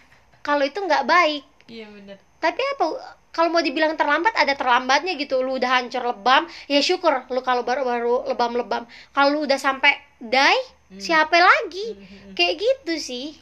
[0.44, 1.42] kalau itu nggak baik.
[1.66, 2.20] Iya bener.
[2.36, 2.84] Tapi apa
[3.32, 5.40] kalau mau dibilang terlambat ada terlambatnya gitu.
[5.40, 7.24] Lu udah hancur lebam ya syukur.
[7.26, 8.84] Lu kalau baru-baru lebam-lebam.
[9.10, 11.00] Kalau lu udah sampai die Hmm.
[11.00, 11.96] siapa lagi?
[11.96, 12.36] Mhm.
[12.36, 13.40] kayak gitu sih.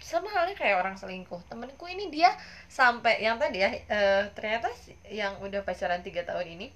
[0.00, 1.44] Sama halnya kayak orang selingkuh.
[1.46, 2.32] Temenku ini dia
[2.66, 4.72] sampai yang tadi ya eh, ternyata
[5.06, 6.72] yang udah pacaran tiga tahun ini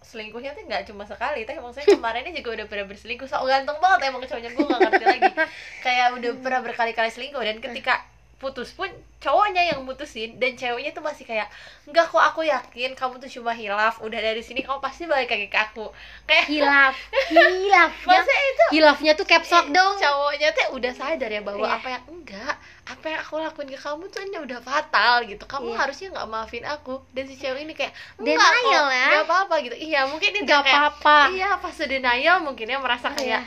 [0.00, 1.42] selingkuhnya tuh nggak cuma sekali.
[1.42, 3.26] Tapi maksudnya kemarinnya juga udah pernah berselingkuh.
[3.26, 4.50] So ganteng banget emang cowoknya.
[4.52, 5.30] Gue gak ngerti lagi.
[5.84, 7.42] Kayak udah pernah berkali-kali selingkuh.
[7.42, 8.04] Dan ketika
[8.34, 11.48] putus pun cowoknya yang mutusin dan ceweknya tuh masih kayak
[11.84, 13.96] enggak kok aku yakin kamu tuh cuma hilaf.
[13.98, 15.88] Udah dari sini kamu pasti balik lagi ke aku.
[16.24, 16.94] Kayak hilaf
[17.32, 19.94] hilafnya maksudnya itu hilafnya tuh caps lock dong.
[19.96, 21.76] Cowoknya tuh udah sadar ya bahwa Iya.
[21.76, 25.44] apa yang enggak apa yang aku lakuin ke kamu tuh ini udah fatal gitu.
[25.44, 25.78] Kamu Iya.
[25.80, 26.94] harusnya nggak maafin aku.
[27.10, 29.06] Dan si cewek ini kayak Denial enggak kok ya.
[29.08, 29.76] nggak apa-apa gitu.
[29.78, 31.18] Iya mungkin itu nggak kayak apa-apa.
[31.32, 33.40] iya pas denial mungkin ya merasa kayak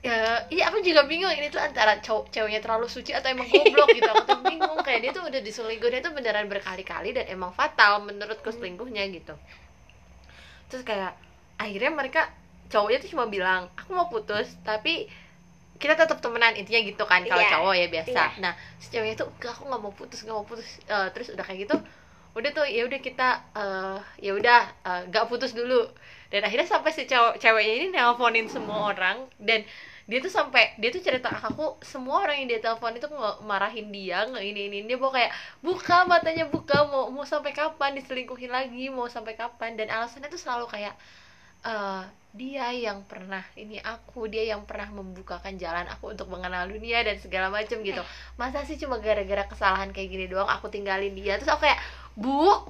[0.00, 1.28] ya iya aku juga bingung.
[1.28, 4.08] Ini tuh antara cowok ceweknya terlalu suci atau emang goblok gitu.
[4.08, 4.78] Aku tuh bingung.
[4.80, 9.36] Kayak dia tuh udah diselingkuh dia tuh beneran berkali-kali dan emang fatal menurutku selingkuhnya gitu.
[10.72, 11.12] Terus kayak
[11.60, 12.32] akhirnya mereka
[12.70, 15.10] cowoknya tuh cuma bilang aku mau putus tapi
[15.80, 17.52] kita tetap temenan intinya gitu kan kalau Iya.
[17.56, 18.12] cowok ya biasa.
[18.12, 18.40] Iya.
[18.40, 20.68] nah si ceweknya tuh enggak aku nggak mau putus nggak mau putus.
[20.86, 21.76] Eh, terus udah kayak gitu
[22.30, 25.84] udah tuh ya udah kita eh, ya udah eh, nggak putus dulu.
[26.30, 29.66] Dan akhirnya sampai si cewek ceweknya ini nelponin semua orang dan
[30.10, 33.06] dia tuh sampai dia tuh cerita aku semua orang yang dia telepon itu
[33.46, 35.30] marahin dia nge ini ini dia mau kayak
[35.62, 39.78] buka matanya buka mau mau sampai kapan diselingkuhin lagi mau sampai kapan?
[39.78, 40.98] Dan alasannya tuh selalu kayak
[41.62, 47.02] eh dia yang pernah ini aku dia yang pernah membukakan jalan aku untuk mengenal dunia
[47.06, 48.02] dan segala macam gitu.
[48.34, 51.38] Masa sih cuma gara-gara kesalahan kayak gini doang aku tinggalin dia?
[51.38, 51.78] Terus aku kayak
[52.18, 52.66] bu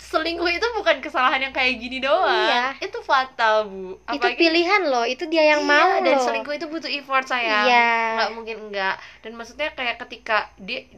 [0.00, 2.26] selingkuh itu bukan kesalahan yang kayak gini doang.
[2.26, 2.74] Iya.
[2.80, 4.00] itu fatal bu.
[4.08, 6.24] Itu Apalagi- pilihan loh itu dia yang Iya, mau dan loh.
[6.24, 7.90] selingkuh itu butuh effort saya Iya.
[8.16, 8.94] nggak mungkin enggak.
[9.20, 10.88] Dan maksudnya kayak ketika dia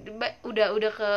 [0.42, 1.12] udah udah ke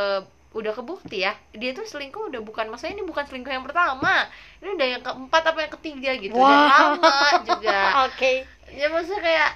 [0.55, 4.25] udah kebukti ya dia tuh selingkuh udah bukan maksudnya ini bukan selingkuh yang pertama.
[4.59, 6.33] Ini udah yang keempat apa yang ketiga gitu.
[6.33, 6.95] Dan Wah.
[6.95, 7.79] lama juga.
[8.07, 8.43] Oke.
[8.71, 9.49] Ya maksudnya kayak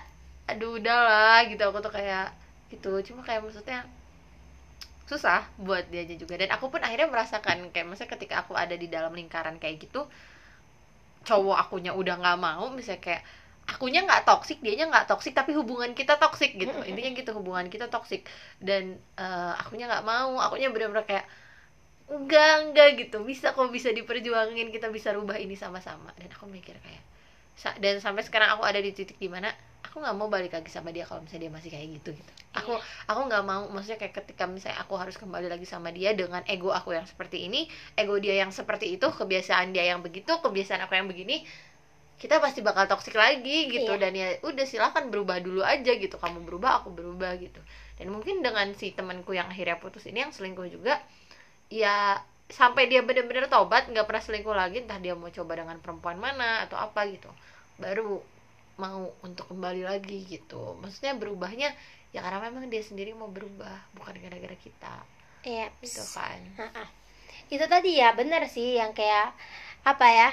[0.48, 1.63] aduh udahlah gitu.
[1.65, 2.32] Aku tuh kayak
[2.68, 2.92] gitu.
[3.04, 3.84] Cuma kayak maksudnya
[5.10, 6.38] susah buat dia aja juga.
[6.38, 10.06] Dan aku pun akhirnya merasakan kayak maksudnya ketika aku ada di dalam lingkaran kayak gitu
[11.26, 13.24] cowok akunya udah nggak mau misalnya kayak
[13.67, 16.78] akunya nggak toksik dianya nggak toksik tapi hubungan kita toksik gitu.
[16.86, 18.30] Intinya gitu hubungan kita toksik
[18.62, 21.26] dan eh, akunya nggak mau akunya benar-benar kayak
[22.10, 23.17] enggak enggak gitu.
[23.26, 26.13] Bisa kok bisa diperjuangin kita bisa rubah ini sama-sama.
[26.17, 27.09] Dan aku mikir kayak
[27.80, 29.52] dan sampai sekarang aku ada di titik di mana
[29.84, 32.32] aku nggak mau balik lagi sama dia kalau misalnya dia masih kayak gitu gitu.
[32.56, 32.78] Aku
[33.10, 36.72] aku nggak mau maksudnya kayak ketika misalnya aku harus kembali lagi sama dia dengan ego
[36.72, 37.67] aku yang seperti ini
[37.98, 41.43] ego dia yang seperti itu kebiasaan dia yang begitu kebiasaan aku yang begini
[42.19, 43.95] kita pasti bakal toksik lagi gitu.
[43.95, 44.02] Iya.
[44.04, 46.19] dan ya udah silahkan berubah dulu aja gitu.
[46.19, 47.63] Kamu berubah aku berubah gitu.
[47.95, 51.00] Dan mungkin dengan si temanku yang akhirnya putus ini yang selingkuh juga
[51.72, 56.17] ya sampai dia bener-bener tobat nggak pernah selingkuh lagi entah dia mau coba dengan perempuan
[56.17, 57.29] mana atau apa gitu.
[57.77, 58.19] Baru
[58.81, 60.75] mau untuk kembali lagi gitu.
[60.81, 61.69] Maksudnya berubahnya
[62.09, 64.95] ya karena memang dia sendiri mau berubah bukan gara-gara kita.
[65.45, 65.69] Iya.
[65.79, 66.41] Gitu kan.
[67.53, 69.31] Itu tadi ya benar sih yang kayak
[69.85, 70.29] apa ya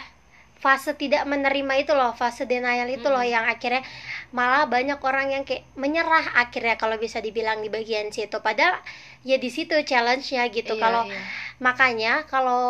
[0.56, 3.28] fase tidak menerima itu loh fase denial itu loh Mm.
[3.28, 3.84] yang akhirnya
[4.32, 8.40] malah banyak orang yang kayak menyerah akhirnya kalau bisa dibilang di bagian situ.
[8.40, 8.80] Padahal
[9.26, 10.78] ya di situ challenge-nya gitu.
[10.78, 11.18] Iya, kalau iya.
[11.58, 12.64] makanya kalau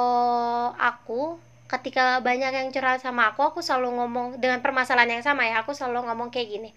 [0.81, 1.37] aku
[1.69, 5.77] ketika banyak yang curhat sama aku aku selalu ngomong dengan permasalahan yang sama ya aku
[5.77, 6.71] selalu ngomong kayak gini.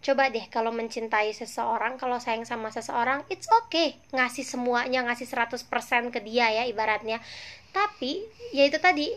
[0.00, 3.98] Coba deh kalau mencintai seseorang kalau sayang sama seseorang it's okay.
[4.14, 7.18] Ngasih semuanya ngasih 100% ke dia ya ibaratnya.
[7.74, 8.22] Tapi
[8.54, 9.10] ya itu tadi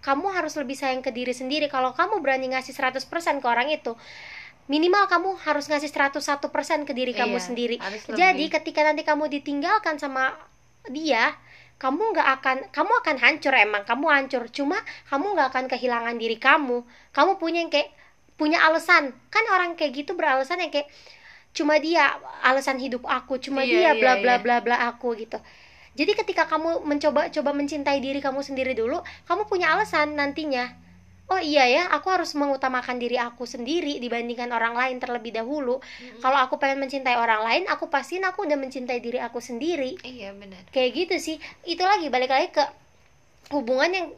[0.00, 1.68] kamu harus lebih sayang ke diri sendiri.
[1.68, 3.04] Kalau kamu berani ngasih 100%
[3.44, 3.92] ke orang itu
[4.68, 7.76] minimal kamu harus ngasih 101% ke diri kamu Iya, sendiri
[8.12, 8.52] jadi lebih.
[8.60, 10.36] ketika nanti kamu ditinggalkan sama
[10.88, 11.32] dia
[11.78, 14.42] kamu nggak akan kamu akan hancur emang kamu hancur.
[14.50, 14.74] Cuma
[15.06, 16.82] kamu nggak akan kehilangan diri kamu.
[17.14, 17.94] Kamu punya yang kayak
[18.34, 19.14] punya alasan.
[19.30, 20.90] Kan orang kayak gitu beralasan yang kayak
[21.54, 24.42] cuma dia alasan hidup aku cuma Iya, dia iya, bla bla iya.
[24.42, 25.38] bla bla aku gitu.
[25.94, 28.98] Jadi ketika kamu mencoba coba mencintai diri kamu sendiri dulu
[29.30, 30.74] kamu punya alasan nantinya
[31.28, 35.80] oh iya ya aku harus mengutamakan diri aku sendiri dibandingkan orang lain terlebih dahulu.
[36.24, 40.00] Kalau aku pengen mencintai orang lain aku pastiin aku udah mencintai diri aku sendiri.
[40.00, 40.64] Iya benar.
[40.72, 41.36] Kayak gitu sih.
[41.68, 42.64] Itu lagi balik lagi ke
[43.52, 44.08] hubungan yang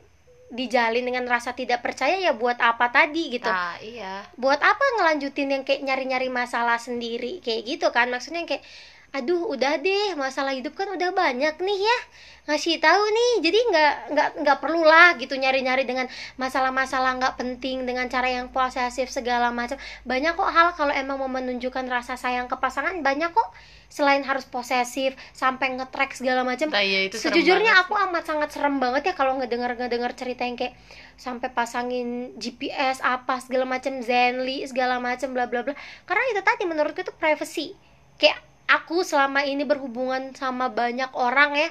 [0.50, 3.46] dijalin dengan rasa tidak percaya ya buat apa tadi gitu.
[3.46, 4.26] Ah iya.
[4.34, 7.38] Buat apa ngelanjutin yang kayak nyari-nyari masalah sendiri?
[7.38, 8.66] Kayak gitu kan maksudnya yang kayak
[9.10, 11.98] aduh udah deh masalah hidup kan udah banyak nih ya.
[12.46, 16.06] Ngasih tahu nih jadi nggak nggak nggak perlulah gitu nyari-nyari dengan
[16.38, 19.78] masalah-masalah nggak penting dengan cara yang posesif segala macam.
[20.06, 23.50] Banyak kok hal kalau emang mau menunjukkan rasa sayang ke pasangan banyak kok.
[23.90, 26.70] Selain harus posesif sampai ngetrack segala macam.
[26.70, 30.78] Nah, iya, sejujurnya aku amat sangat serem banget ya kalau ngedenger ngedenger cerita yang kayak
[31.18, 35.74] sampai pasangin GPS apa segala macam Zenly segala macam bla bla bla.
[36.06, 37.74] Karena itu tadi menurutku itu privacy.
[38.14, 41.68] Kayak aku selama ini berhubungan sama banyak orang ya.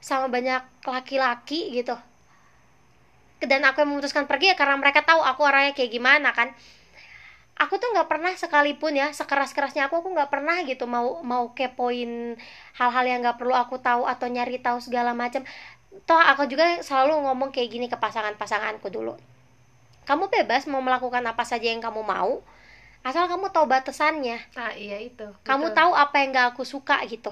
[0.00, 1.92] Sama banyak laki-laki gitu.
[3.44, 6.56] Dan aku yang memutuskan pergi ya karena mereka tahu aku orangnya kayak gimana kan.
[7.56, 11.56] Aku tuh nggak pernah sekalipun ya sekeras kerasnya aku aku nggak pernah gitu mau mau
[11.56, 12.36] kepoin
[12.76, 15.44] hal-hal yang nggak perlu aku tahu atau nyari tahu segala macam.
[16.04, 19.16] Toh aku juga selalu ngomong kayak gini ke pasangan-pasanganku dulu.
[20.04, 22.44] Kamu bebas mau melakukan apa saja yang kamu mau
[23.06, 24.42] asal kamu tahu batasannya.
[24.58, 25.30] Nah iya itu.
[25.46, 25.78] Kamu betul.
[25.78, 27.30] tahu apa yang gak aku suka gitu.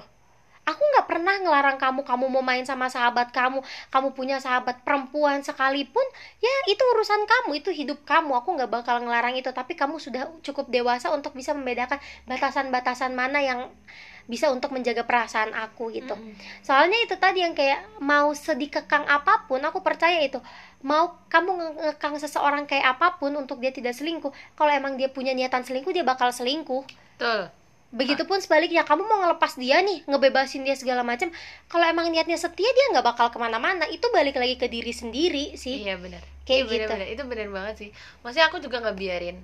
[0.65, 3.61] Aku nggak pernah ngelarang kamu kamu mau main sama sahabat kamu
[3.93, 6.01] kamu punya sahabat perempuan sekalipun
[6.41, 8.33] ya itu urusan kamu itu hidup kamu.
[8.41, 13.45] Aku nggak bakal ngelarang itu tapi kamu sudah cukup dewasa untuk bisa membedakan batasan-batasan mana
[13.45, 13.69] yang
[14.25, 16.33] bisa untuk menjaga perasaan aku gitu Mm-mm.
[16.59, 20.41] soalnya itu tadi yang kayak mau sedikekang apa pun aku percaya itu
[20.81, 25.07] mau kamu nge- ngekang seseorang kayak apa pun untuk dia tidak selingkuh kalau emang dia
[25.07, 26.81] punya niatan selingkuh dia bakal selingkuh
[27.15, 27.49] betul
[27.95, 31.31] Begitupun sebaliknya, kamu mau ngelepas dia nih, ngebebasin dia segala macam.
[31.71, 33.87] Kalau emang niatnya setia, dia nggak bakal ke mana-mana.
[33.87, 35.79] Itu balik lagi ke diri sendiri sih.
[35.79, 36.91] iya benar Kayak Iya, gitu.
[36.91, 37.07] benar-benar.
[37.07, 39.37] itu benar banget sih maksudnya aku juga nggak biarin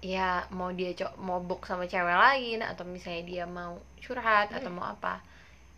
[0.00, 4.70] ya mau dia cok mau book sama cewek lain atau misalnya dia mau curhat atau
[4.70, 5.18] mau apa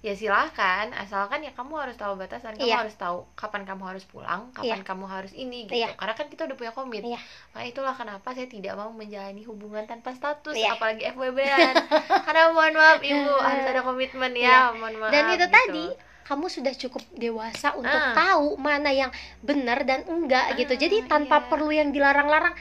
[0.00, 2.76] ya silahkan asalkan ya kamu harus tahu batasan kamu Iya.
[2.80, 4.86] harus tau kapan kamu harus pulang kapan Iya.
[4.86, 5.92] kamu harus ini gitu Iya.
[5.92, 7.20] karena kan kita udah punya komit Iya.
[7.52, 10.72] nah itulah kenapa saya tidak mau menjalani hubungan tanpa status Iya.
[10.74, 11.74] apalagi FWB-an
[12.24, 15.46] karena mohon maaf ibu harus ada komitmen ya mohon maaf Dan itu gitu.
[15.50, 15.84] tadi,
[16.22, 18.14] kamu sudah cukup dewasa untuk Ah.
[18.14, 20.78] tahu mana yang benar dan enggak gitu.
[20.78, 21.48] Jadi Ah, tanpa iya.
[21.48, 22.54] perlu yang dilarang-larang.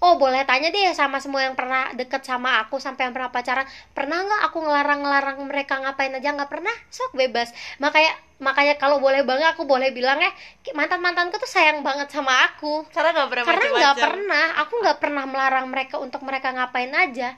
[0.00, 3.68] Oh boleh tanya deh sama semua yang pernah deket sama aku sampai yang pernah pacaran.
[3.92, 6.32] Pernah nggak aku ngelarang-ngelarang mereka ngapain aja?
[6.32, 6.72] Nggak pernah.
[6.88, 7.52] Sok bebas.
[7.76, 10.32] Makanya makanya kalau boleh banget aku boleh bilang ya
[10.72, 12.88] mantan mantanku tuh sayang banget sama aku.
[12.88, 14.46] Karena nggak pernah karena nggak pernah.
[14.64, 17.36] Aku nggak pernah melarang mereka untuk mereka ngapain aja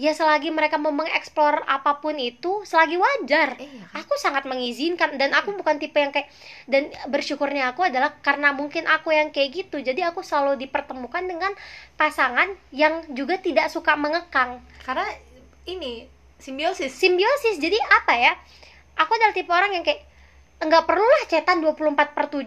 [0.00, 3.60] ya selagi mereka mau mengeksplor apa pun itu selagi wajar.
[3.60, 4.00] Iya kan?
[4.00, 6.32] aku sangat mengizinkan dan aku bukan tipe yang kayak
[6.64, 9.84] dan bersyukurnya aku adalah karena mungkin aku yang kayak gitu.
[9.84, 11.52] Jadi aku selalu dipertemukan dengan
[12.00, 14.64] pasangan yang juga tidak suka mengekang.
[14.88, 15.04] Karena
[15.68, 16.08] ini
[16.40, 16.96] simbiosis.
[16.96, 17.60] Simbiosis.
[17.60, 18.32] Jadi apa ya?
[18.96, 20.09] Aku adalah tipe orang yang kayak
[20.60, 22.46] enggak perlu lah cetan 24 per 7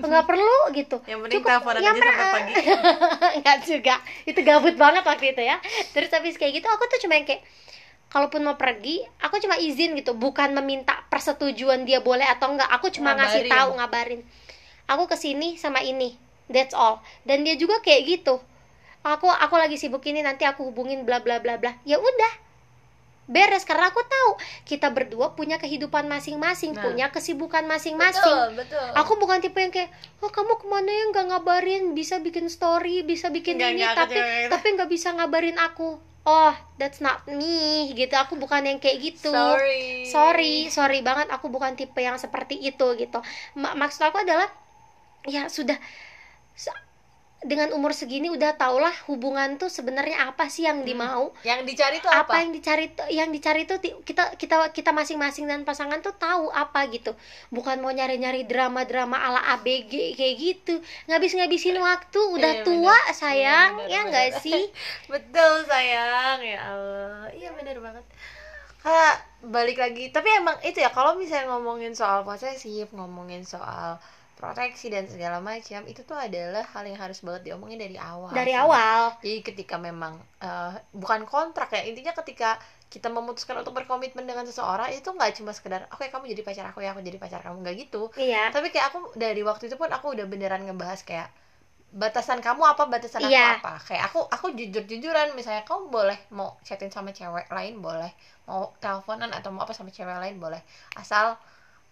[0.00, 0.96] enggak perlu gitu.
[1.04, 1.48] Yang penting Cukup.
[1.52, 2.54] teleponan yang aja sampai pagi.
[3.38, 3.94] Enggak juga.
[4.24, 5.56] Itu gabut banget waktu itu ya.
[5.92, 7.44] Terus habis kayak gitu aku tuh cuma yang kayak
[8.08, 10.16] kalaupun mau pergi aku cuma izin gitu.
[10.16, 13.52] Bukan meminta persetujuan dia boleh atau enggak aku cuma ngasih Ngabarin.
[13.52, 14.20] tahu ngabarin.
[14.88, 16.16] Aku ke sini sama ini.
[16.48, 17.04] That's all.
[17.28, 18.40] Dan dia juga kayak gitu.
[19.04, 21.76] Aku aku lagi sibuk ini nanti aku hubungin bla bla bla bla.
[21.84, 22.32] Ya udah
[23.28, 24.30] beres karena aku tahu
[24.64, 26.80] kita berdua punya kehidupan masing-masing Nah.
[26.82, 28.56] punya kesibukan masing-masing.
[28.56, 28.80] betul.
[28.96, 31.04] Aku bukan tipe yang kayak oh kamu ke mana ya?
[31.12, 34.50] Nggak ngabarin bisa bikin story bisa bikin Nggak, ini aku tapi juga gitu.
[34.50, 36.00] tapi nggak bisa ngabarin aku.
[36.24, 38.12] Oh that's not me gitu.
[38.12, 39.28] Aku bukan yang kayak gitu.
[39.28, 40.08] Sorry.
[40.08, 41.28] Sorry sorry banget.
[41.28, 43.20] Aku bukan tipe yang seperti itu gitu.
[43.54, 44.48] Ma- maksud aku adalah
[45.24, 45.76] ya sudah
[47.38, 51.30] dengan umur segini udah tau lah hubungan tuh sebenarnya apa sih yang dimau.
[51.46, 55.46] Yang dicari tuh apa apa, yang dicari tuh yang dicari tuh kita kita kita masing-masing
[55.46, 57.14] dan pasangan tuh tahu apa gitu.
[57.54, 60.82] Bukan mau nyari-nyari drama-drama ala ABG kayak gitu.
[61.06, 63.14] Ngabis-ngabisin waktu udah Iya, tua bener.
[63.14, 63.70] sayang.
[63.70, 64.62] Iya, bener, ya enggak sih?
[65.12, 66.38] Betul sayang.
[66.42, 67.30] Ya Allah.
[67.30, 68.02] Iya bener banget.
[68.82, 69.14] Kak,
[69.46, 70.10] balik lagi.
[70.10, 74.02] Tapi emang itu ya kalau misalnya ngomongin soal posesif ngomongin soal
[74.38, 78.52] proteksi dan segala macam itu tuh adalah hal yang harus banget diomongin dari awal dari
[78.54, 78.58] sih.
[78.64, 79.00] awal.
[79.24, 82.50] Jadi ketika memang eh, bukan kontrak ya intinya ketika
[82.88, 86.80] kita memutuskan untuk berkomitmen dengan seseorang itu nggak cuma sekedar oke kamu jadi pacar aku
[86.80, 88.02] ya aku jadi pacar kamu nggak gitu.
[88.16, 88.48] Iya.
[88.54, 91.28] Tapi kayak aku dari waktu itu pun aku udah beneran ngebahas kayak
[91.88, 93.60] batasan kamu apa batasan aku Iya.
[93.60, 93.72] apa?
[93.80, 98.12] Kayak aku aku jujur jujuran misalnya kamu boleh mau chatting sama cewek lain boleh
[98.48, 100.60] mau teleponan atau mau apa sama cewek lain boleh.
[100.96, 101.36] Asal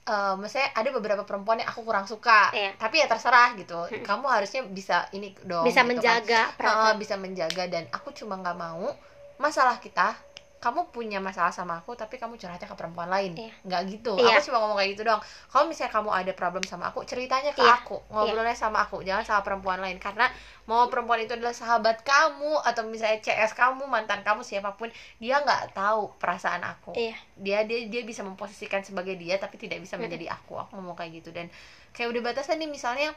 [0.06, 2.78] eh misalnya ada beberapa perempuan yang aku kurang suka Iya.
[2.78, 5.90] tapi ya terserah gitu kamu harusnya bisa ini dong bisa gitu kan.
[5.90, 8.94] menjaga Heeh, perasaan bisa menjaga dan aku cuma nggak mau
[9.36, 10.14] masalah kita
[10.56, 13.36] kamu punya masalah sama aku tapi kamu curhatnya ke perempuan lain.
[13.36, 13.52] Iya.
[13.62, 14.16] nggak gitu.
[14.16, 14.40] Iya.
[14.40, 15.20] aku cuma ngomong kayak gitu dong
[15.52, 17.76] kalau misalnya kamu ada problem sama aku ceritanya ke Iya.
[17.84, 18.00] aku.
[18.08, 20.00] Ngobrolnya sama aku jangan sama perempuan lain.
[20.00, 20.26] Karena
[20.64, 24.88] mau perempuan itu adalah sahabat kamu atau misalnya CS kamu mantan kamu siapa pun
[25.20, 26.96] dia nggak tahu perasaan aku.
[26.96, 27.16] Iya.
[27.36, 30.56] Dia dia dia bisa memposisikan sebagai dia tapi tidak bisa menjadi aku.
[30.56, 31.30] Aku ngomong kayak gitu.
[31.36, 31.52] Dan
[31.92, 33.12] kayak udah batasan nih misalnya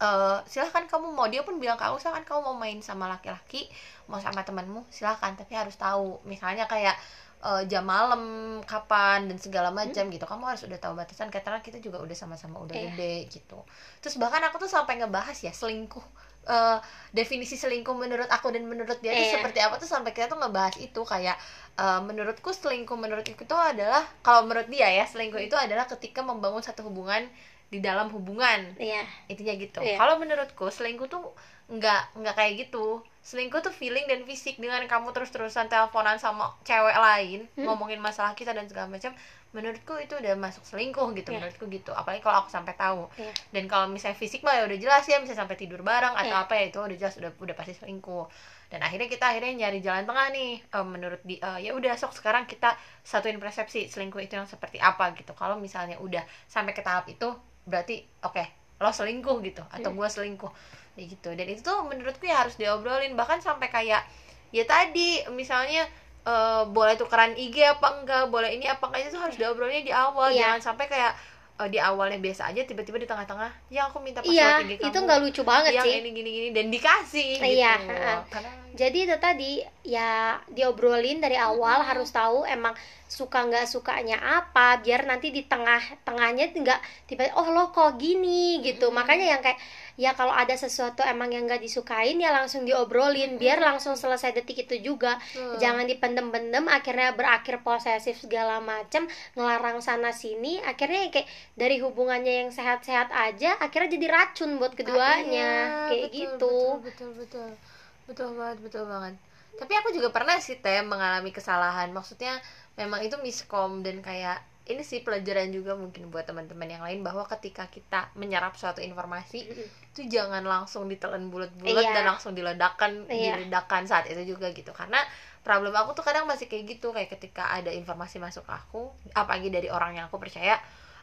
[0.00, 3.68] eh silahkan kamu mau dia pun bilang ke aku silahkan kamu mau main sama laki-laki
[4.08, 6.96] mau sama temanmu silahkan tapi harus tahu misalnya kayak
[7.40, 8.20] eh, jam malam
[8.64, 10.24] kapan dan segala macam gitu.
[10.24, 12.92] Kamu harus udah tahu batasan karena kita juga udah sama-sama udah Iya.
[12.92, 13.60] gede gitu.
[14.04, 16.04] Terus bahkan aku tuh sampai ngebahas ya selingkuh
[16.40, 16.78] eh,
[17.12, 19.40] definisi selingkuh menurut aku dan menurut dia tuh Iya.
[19.40, 21.00] seperti apa tuh sampai kita tuh ngebahas itu.
[21.00, 21.36] Kayak
[21.80, 26.60] eh, menurutku selingkuh menurut itu adalah kalau menurut dia ya selingkuh itu adalah ketika membangun
[26.60, 27.24] satu hubungan
[27.70, 29.94] di dalam hubungan iya intinya gitu Iya.
[29.94, 31.22] kalau menurutku selingkuh tuh
[31.70, 36.92] nggak nggak kayak gitu selingkuh tuh feeling dan fisik dengan kamu terus-terusan teleponan sama cewek
[36.92, 37.64] lain Hmm.
[37.64, 39.14] ngomongin masalah kita dan segala macam
[39.50, 41.38] menurutku itu udah masuk selingkuh gitu Iya.
[41.38, 43.30] menurutku gitu apalagi kalau aku sampai tahu Iya.
[43.52, 46.42] dan kalau misalnya fisik mah ya udah jelas ya bisa sampai tidur bareng atau Iya.
[46.42, 48.26] apa ya itu udah jelas udah udah pasti selingkuh
[48.66, 52.14] dan akhirnya kita akhirnya nyari jalan tengah nih Eh, menurut di eh, ya udah sok
[52.14, 56.82] sekarang kita satuin persepsi selingkuh itu yang seperti apa gitu kalau misalnya udah sampai ke
[56.82, 57.30] tahap itu
[57.70, 58.42] berarti oke
[58.76, 59.96] lo selingkuh gitu atau Hmm.
[59.96, 60.50] gua selingkuh.
[60.90, 61.28] Kayak gitu.
[61.32, 63.14] Dan itu tuh menurutku ya harus diobrolin.
[63.14, 64.02] Bahkan sampai kayak
[64.50, 65.86] ya tadi misalnya
[66.22, 70.28] eh, boleh tukeran IG apa enggak boleh ini apa enggak itu harus diobrolnya di awal.
[70.28, 70.52] Iya.
[70.52, 71.12] jangan sampai kayak
[71.56, 74.88] eh, di awalnya biasa aja tiba-tiba di tengah-tengah ya aku minta iya password IG itu
[74.90, 75.04] kamu.
[75.06, 75.94] nggak lucu banget yang sih.
[75.94, 77.88] ini gini-gini dan dikasih Iya, gitu.
[77.90, 78.18] heeh.
[78.28, 79.52] karena jadi itu tadi
[79.82, 81.88] ya diobrolin dari awal Mm-mm.
[81.90, 82.76] harus tahu emang
[83.10, 88.62] suka nggak sukanya apa biar nanti di tengah tengahnya nggak tiba oh lo kok gini?
[88.62, 88.86] gitu.
[88.88, 88.96] Mm-mm.
[89.02, 89.58] makanya yang kayak
[89.98, 94.64] ya kalau ada sesuatu emang yang nggak disukain ya langsung diobrolin biar langsung selesai detik
[94.68, 95.18] itu juga.
[95.34, 95.58] Tuh.
[95.58, 101.26] jangan dipendem-pendem akhirnya berakhir posesif segala macam ngelarang sana sini akhirnya kayak
[101.58, 105.50] dari hubungannya yang sehat-sehat aja akhirnya jadi racun buat keduanya.
[105.50, 106.56] Iya, kayak betul, gitu.
[106.84, 107.69] betul betul betul
[108.10, 109.14] betul banget betul banget
[109.54, 112.38] tapi aku juga pernah sih teh mengalami kesalahan maksudnya
[112.74, 117.26] memang itu miskom dan kayak ini sih pelajaran juga mungkin buat teman-teman yang lain bahwa
[117.26, 119.42] ketika kita menyerap suatu informasi
[119.90, 121.94] itu jangan langsung ditelan bulat-bulat Iya.
[121.98, 123.34] dan langsung diledakkan Iya.
[123.34, 125.02] diledakan saat itu juga gitu karena
[125.42, 129.50] problem aku tuh kadang masih kayak gitu kayak ketika ada informasi masuk ke aku apalagi
[129.50, 130.54] dari orang yang aku percaya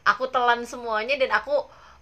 [0.08, 1.52] aku telan semuanya dan aku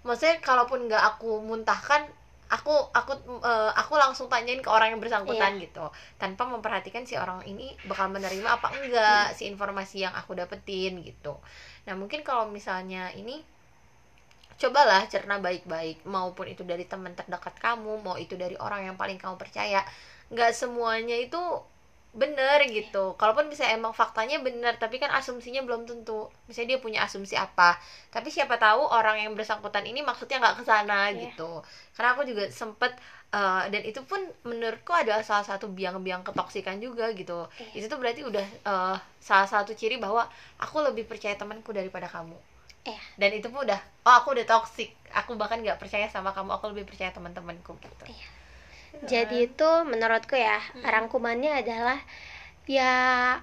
[0.06, 2.06] maksudnya kalaupun nggak aku muntahkan
[2.46, 5.90] aku aku eh, aku langsung tanyain ke orang yang bersangkutan gitu.
[6.18, 11.34] Tanpa memperhatikan si orang ini bakal menerima apa enggak si informasi yang aku dapetin gitu.
[11.90, 13.42] Nah mungkin kalau misalnya ini
[14.56, 16.06] cobalah cerna baik-baik.
[16.08, 19.82] Maupun itu dari teman terdekat kamu mau itu dari orang yang paling kamu percaya.
[20.30, 21.40] Nggak semuanya itu
[22.16, 23.12] bener gitu.
[23.20, 26.26] Kalaupun bisa emang faktanya bener tapi kan asumsinya belum tentu.
[26.48, 27.76] Misalnya dia punya asumsi apa.
[28.08, 31.28] Tapi siapa tahu orang yang bersangkutan ini maksudnya nggak ke sana Iya.
[31.30, 31.60] gitu.
[31.92, 32.96] Karena aku juga sempet
[33.36, 37.44] eh, dan itu pun menurutku adalah salah satu biang-biang ketoksikan juga gitu.
[37.60, 37.84] Iya.
[37.84, 40.24] itu tuh berarti udah eh, salah satu ciri bahwa
[40.56, 42.36] aku lebih percaya temanku daripada kamu.
[42.86, 43.02] Iya.
[43.18, 46.54] dan itu pun udah oh aku udah toksik aku bahkan nggak percaya sama kamu.
[46.56, 48.04] Aku lebih percaya teman-temanku gitu.
[48.06, 48.26] Iya.
[49.04, 52.00] Jadi itu menurutku ya rangkumannya adalah
[52.66, 52.92] ya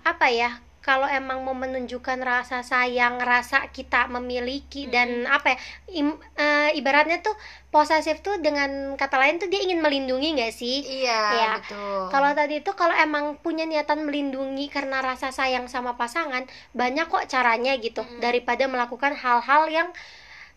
[0.02, 0.52] apa ya
[0.84, 5.58] kalau emang mau menunjukkan rasa sayang, rasa kita memiliki dan apa ya
[5.96, 7.32] im- eh, ibaratnya tuh
[7.72, 10.84] posesif tuh dengan kata lain tuh dia ingin melindungi nggak sih?
[10.84, 11.52] iya Iya.
[11.56, 16.44] betul Kalau tadi itu kalau emang punya niatan melindungi karena rasa sayang sama pasangan,
[16.76, 18.20] banyak kok caranya gitu Mm.
[18.20, 19.88] daripada melakukan hal-hal yang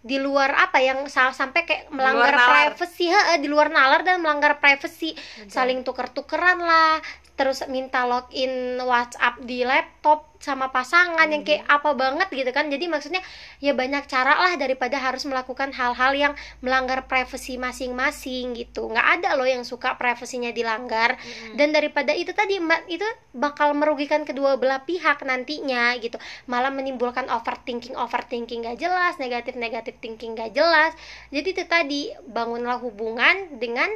[0.06, 4.62] di luar apa yang sa- sampai kayak melanggar privacy, heeh, di luar nalar dan melanggar
[4.62, 5.50] privacy, Betul.
[5.50, 7.02] saling tuker-tukeran lah,
[7.36, 12.68] terus minta login WhatsApp di laptop sama pasangan yang kayak apa banget gitu kan.
[12.68, 13.20] Jadi maksudnya
[13.60, 18.88] ya banyak cara lah daripada harus melakukan hal-hal yang melanggar privasi masing-masing gitu.
[18.88, 21.60] nggak ada loh yang suka privasinya dilanggar Mm-mm.
[21.60, 23.04] dan daripada itu tadi mbak itu
[23.36, 26.16] bakal merugikan kedua belah pihak nantinya gitu
[26.48, 30.96] malah menimbulkan overthinking overthinking gak jelas negatif negatif thinking gak jelas
[31.28, 33.92] jadi itu tadi bangunlah hubungan dengan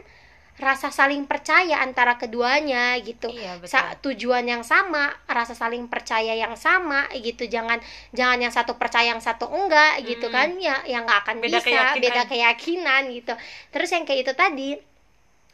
[0.61, 3.33] rasa saling percaya antara keduanya gitu.
[3.33, 3.73] Iya betul.
[3.73, 7.49] Sa- tujuan yang sama rasa saling percaya yang sama gitu.
[7.49, 7.81] Jangan
[8.13, 10.35] jangan yang satu percaya yang satu enggak gitu Mm.
[10.37, 10.49] kan.
[10.61, 12.05] Ya yang nggak akan Beda bisa keyakinan.
[12.05, 13.35] beda keyakinan gitu.
[13.73, 14.69] Terus yang kayak itu tadi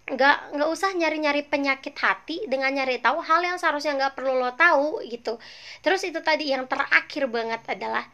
[0.07, 4.55] nggak nggak usah nyari-nyari penyakit hati dengan nyari tahu hal yang seharusnya nggak perlu lo
[4.55, 5.35] tahu gitu.
[5.83, 8.07] Terus itu tadi yang terakhir banget adalah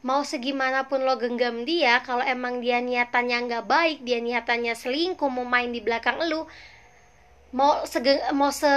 [0.00, 5.44] mau segimanapun lo genggam dia kalau emang dia niatannya nggak baik dia niatannya selingkuh mau
[5.44, 6.48] main di belakang lu
[7.52, 8.70] mau sege mau se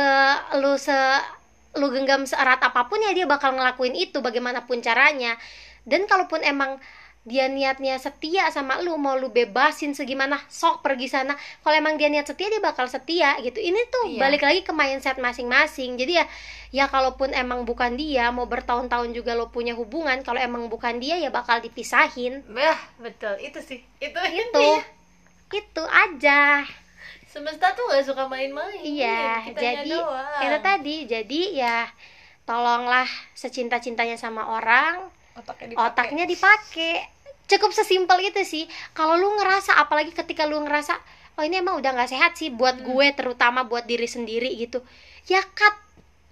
[0.60, 0.98] lu se
[1.74, 5.34] lu genggam seerat apa pun ya dia bakal ngelakuin itu bagaimanapun caranya.
[5.90, 6.78] Dan kalaupun emang
[7.26, 11.34] dia niatnya setia sama lu mau lu bebasin segimana sok pergi sana.
[11.66, 13.58] Kalau emang dia niat setia dia bakal setia gitu.
[13.58, 14.20] Ini tuh Iya.
[14.22, 15.98] balik lagi ke mindset masing-masing.
[15.98, 16.26] Jadi ya
[16.74, 21.22] ya kalaupun emang bukan dia mau bertahun-tahun juga lo punya hubungan kalau emang bukan dia
[21.22, 24.66] ya bakal dipisahin Bah, betul itu sih itu itu
[25.54, 26.66] itu aja
[27.30, 30.42] semesta tuh gak suka main-main Iya, Kitanya jadi doang.
[30.42, 30.96] itu tadi.
[31.10, 31.90] Jadi ya
[32.46, 35.82] tolonglah secinta-cintanya sama orang, otaknya dipakai.
[35.90, 36.94] otaknya dipakai.
[37.50, 38.70] Cukup sesimpel itu sih.
[38.94, 40.94] Kalau lu ngerasa apalagi ketika lu ngerasa
[41.34, 44.86] oh ini emang udah nggak sehat sih buat gue terutama buat diri sendiri gitu.
[45.26, 45.74] Ya cut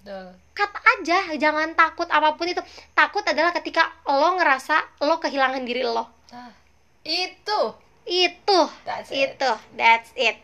[0.02, 0.34] Betul.
[0.52, 2.62] cut aja, jangan takut apa pun itu.
[2.92, 6.10] Takut adalah ketika lo ngerasa lo kehilangan diri lo.
[6.30, 6.50] Ah,
[7.02, 7.62] itu
[8.02, 9.38] Itu, That's it.
[9.38, 10.42] itu, that's it.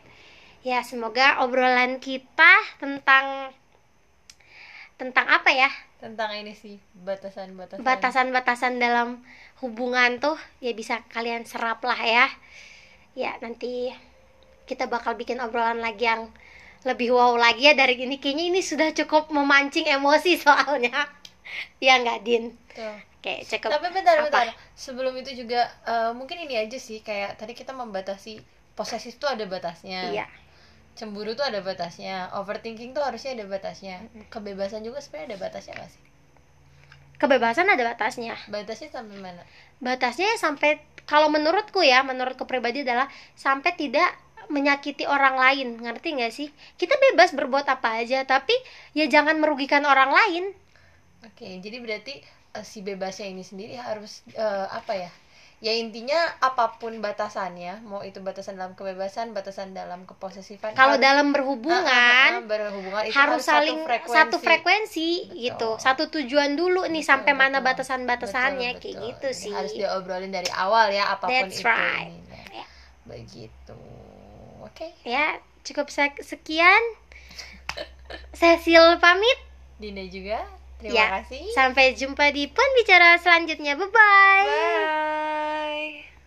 [0.62, 3.50] ya semoga obrolan kita tentang
[4.94, 9.24] tentang apa ya tentang ini sih batasan-batasan batasan-batasan dalam
[9.64, 12.28] hubungan tuh ya bisa kalian serap lah ya
[13.16, 13.90] ya nanti
[14.68, 16.30] kita bakal bikin obrolan lagi yang
[16.86, 18.22] lebih wow lagi ya dari ini.
[18.22, 20.94] Kayaknya ini sudah cukup memancing emosi soalnya.
[21.80, 22.52] Ya nggak din?
[22.76, 22.98] Tuh.
[23.24, 24.28] oke cukup tapi bentar apa?
[24.30, 24.48] bentar.
[24.76, 28.44] Sebelum itu juga eh, mungkin ini aja sih kayak tadi kita membatasi
[28.78, 30.12] posesif tuh ada batasnya.
[30.12, 30.28] Iya.
[30.94, 32.30] Cemburu tuh ada batasnya.
[32.36, 34.06] Overthinking tuh harusnya ada batasnya.
[34.30, 36.04] Kebebasan juga sebenarnya ada batasnya gak sih?
[37.18, 38.38] Kebebasan ada batasnya.
[38.46, 39.42] Batasnya sampai mana?
[39.82, 40.78] Batasnya ya sampai
[41.10, 44.14] kalau menurutku ya menurutku pribadi adalah sampai tidak
[44.50, 48.54] menyakiti orang lain ngerti nggak sih kita bebas berbuat apa aja tapi
[48.94, 50.46] ya jangan merugikan orang lain
[51.24, 52.14] oke jadi berarti
[52.54, 55.12] eh, si bebasnya ini sendiri harus eh, apa ya
[55.58, 61.02] ya intinya apa pun batasannya mau itu batasan dalam kebebasan batasan dalam keposesifan kalau harus-
[61.02, 64.14] dalam Ah, ah, berhubungan ah, berhubungan itu harus saling satu frekuensi.
[64.14, 65.42] satu frekuensi Betul.
[65.42, 67.68] gitu satu tujuan dulu nih Betul, sampai mana betul.
[67.68, 69.08] batasan-batasannya Betul, kayak betul.
[69.10, 72.14] gitu Jadi sih harus diobrolin dari awal ya apa pun That's itu right.
[72.54, 72.66] Ya.
[73.04, 73.78] begitu
[74.78, 74.88] oke.
[75.04, 76.84] Ya cukup sek- sekian.
[78.32, 79.40] Cecil pamit.
[79.82, 80.46] Dinda juga.
[80.78, 81.44] Terima Ya, kasih.
[81.52, 83.74] Sampai jumpa di pembicara selanjutnya.
[83.74, 86.06] Bye bye bye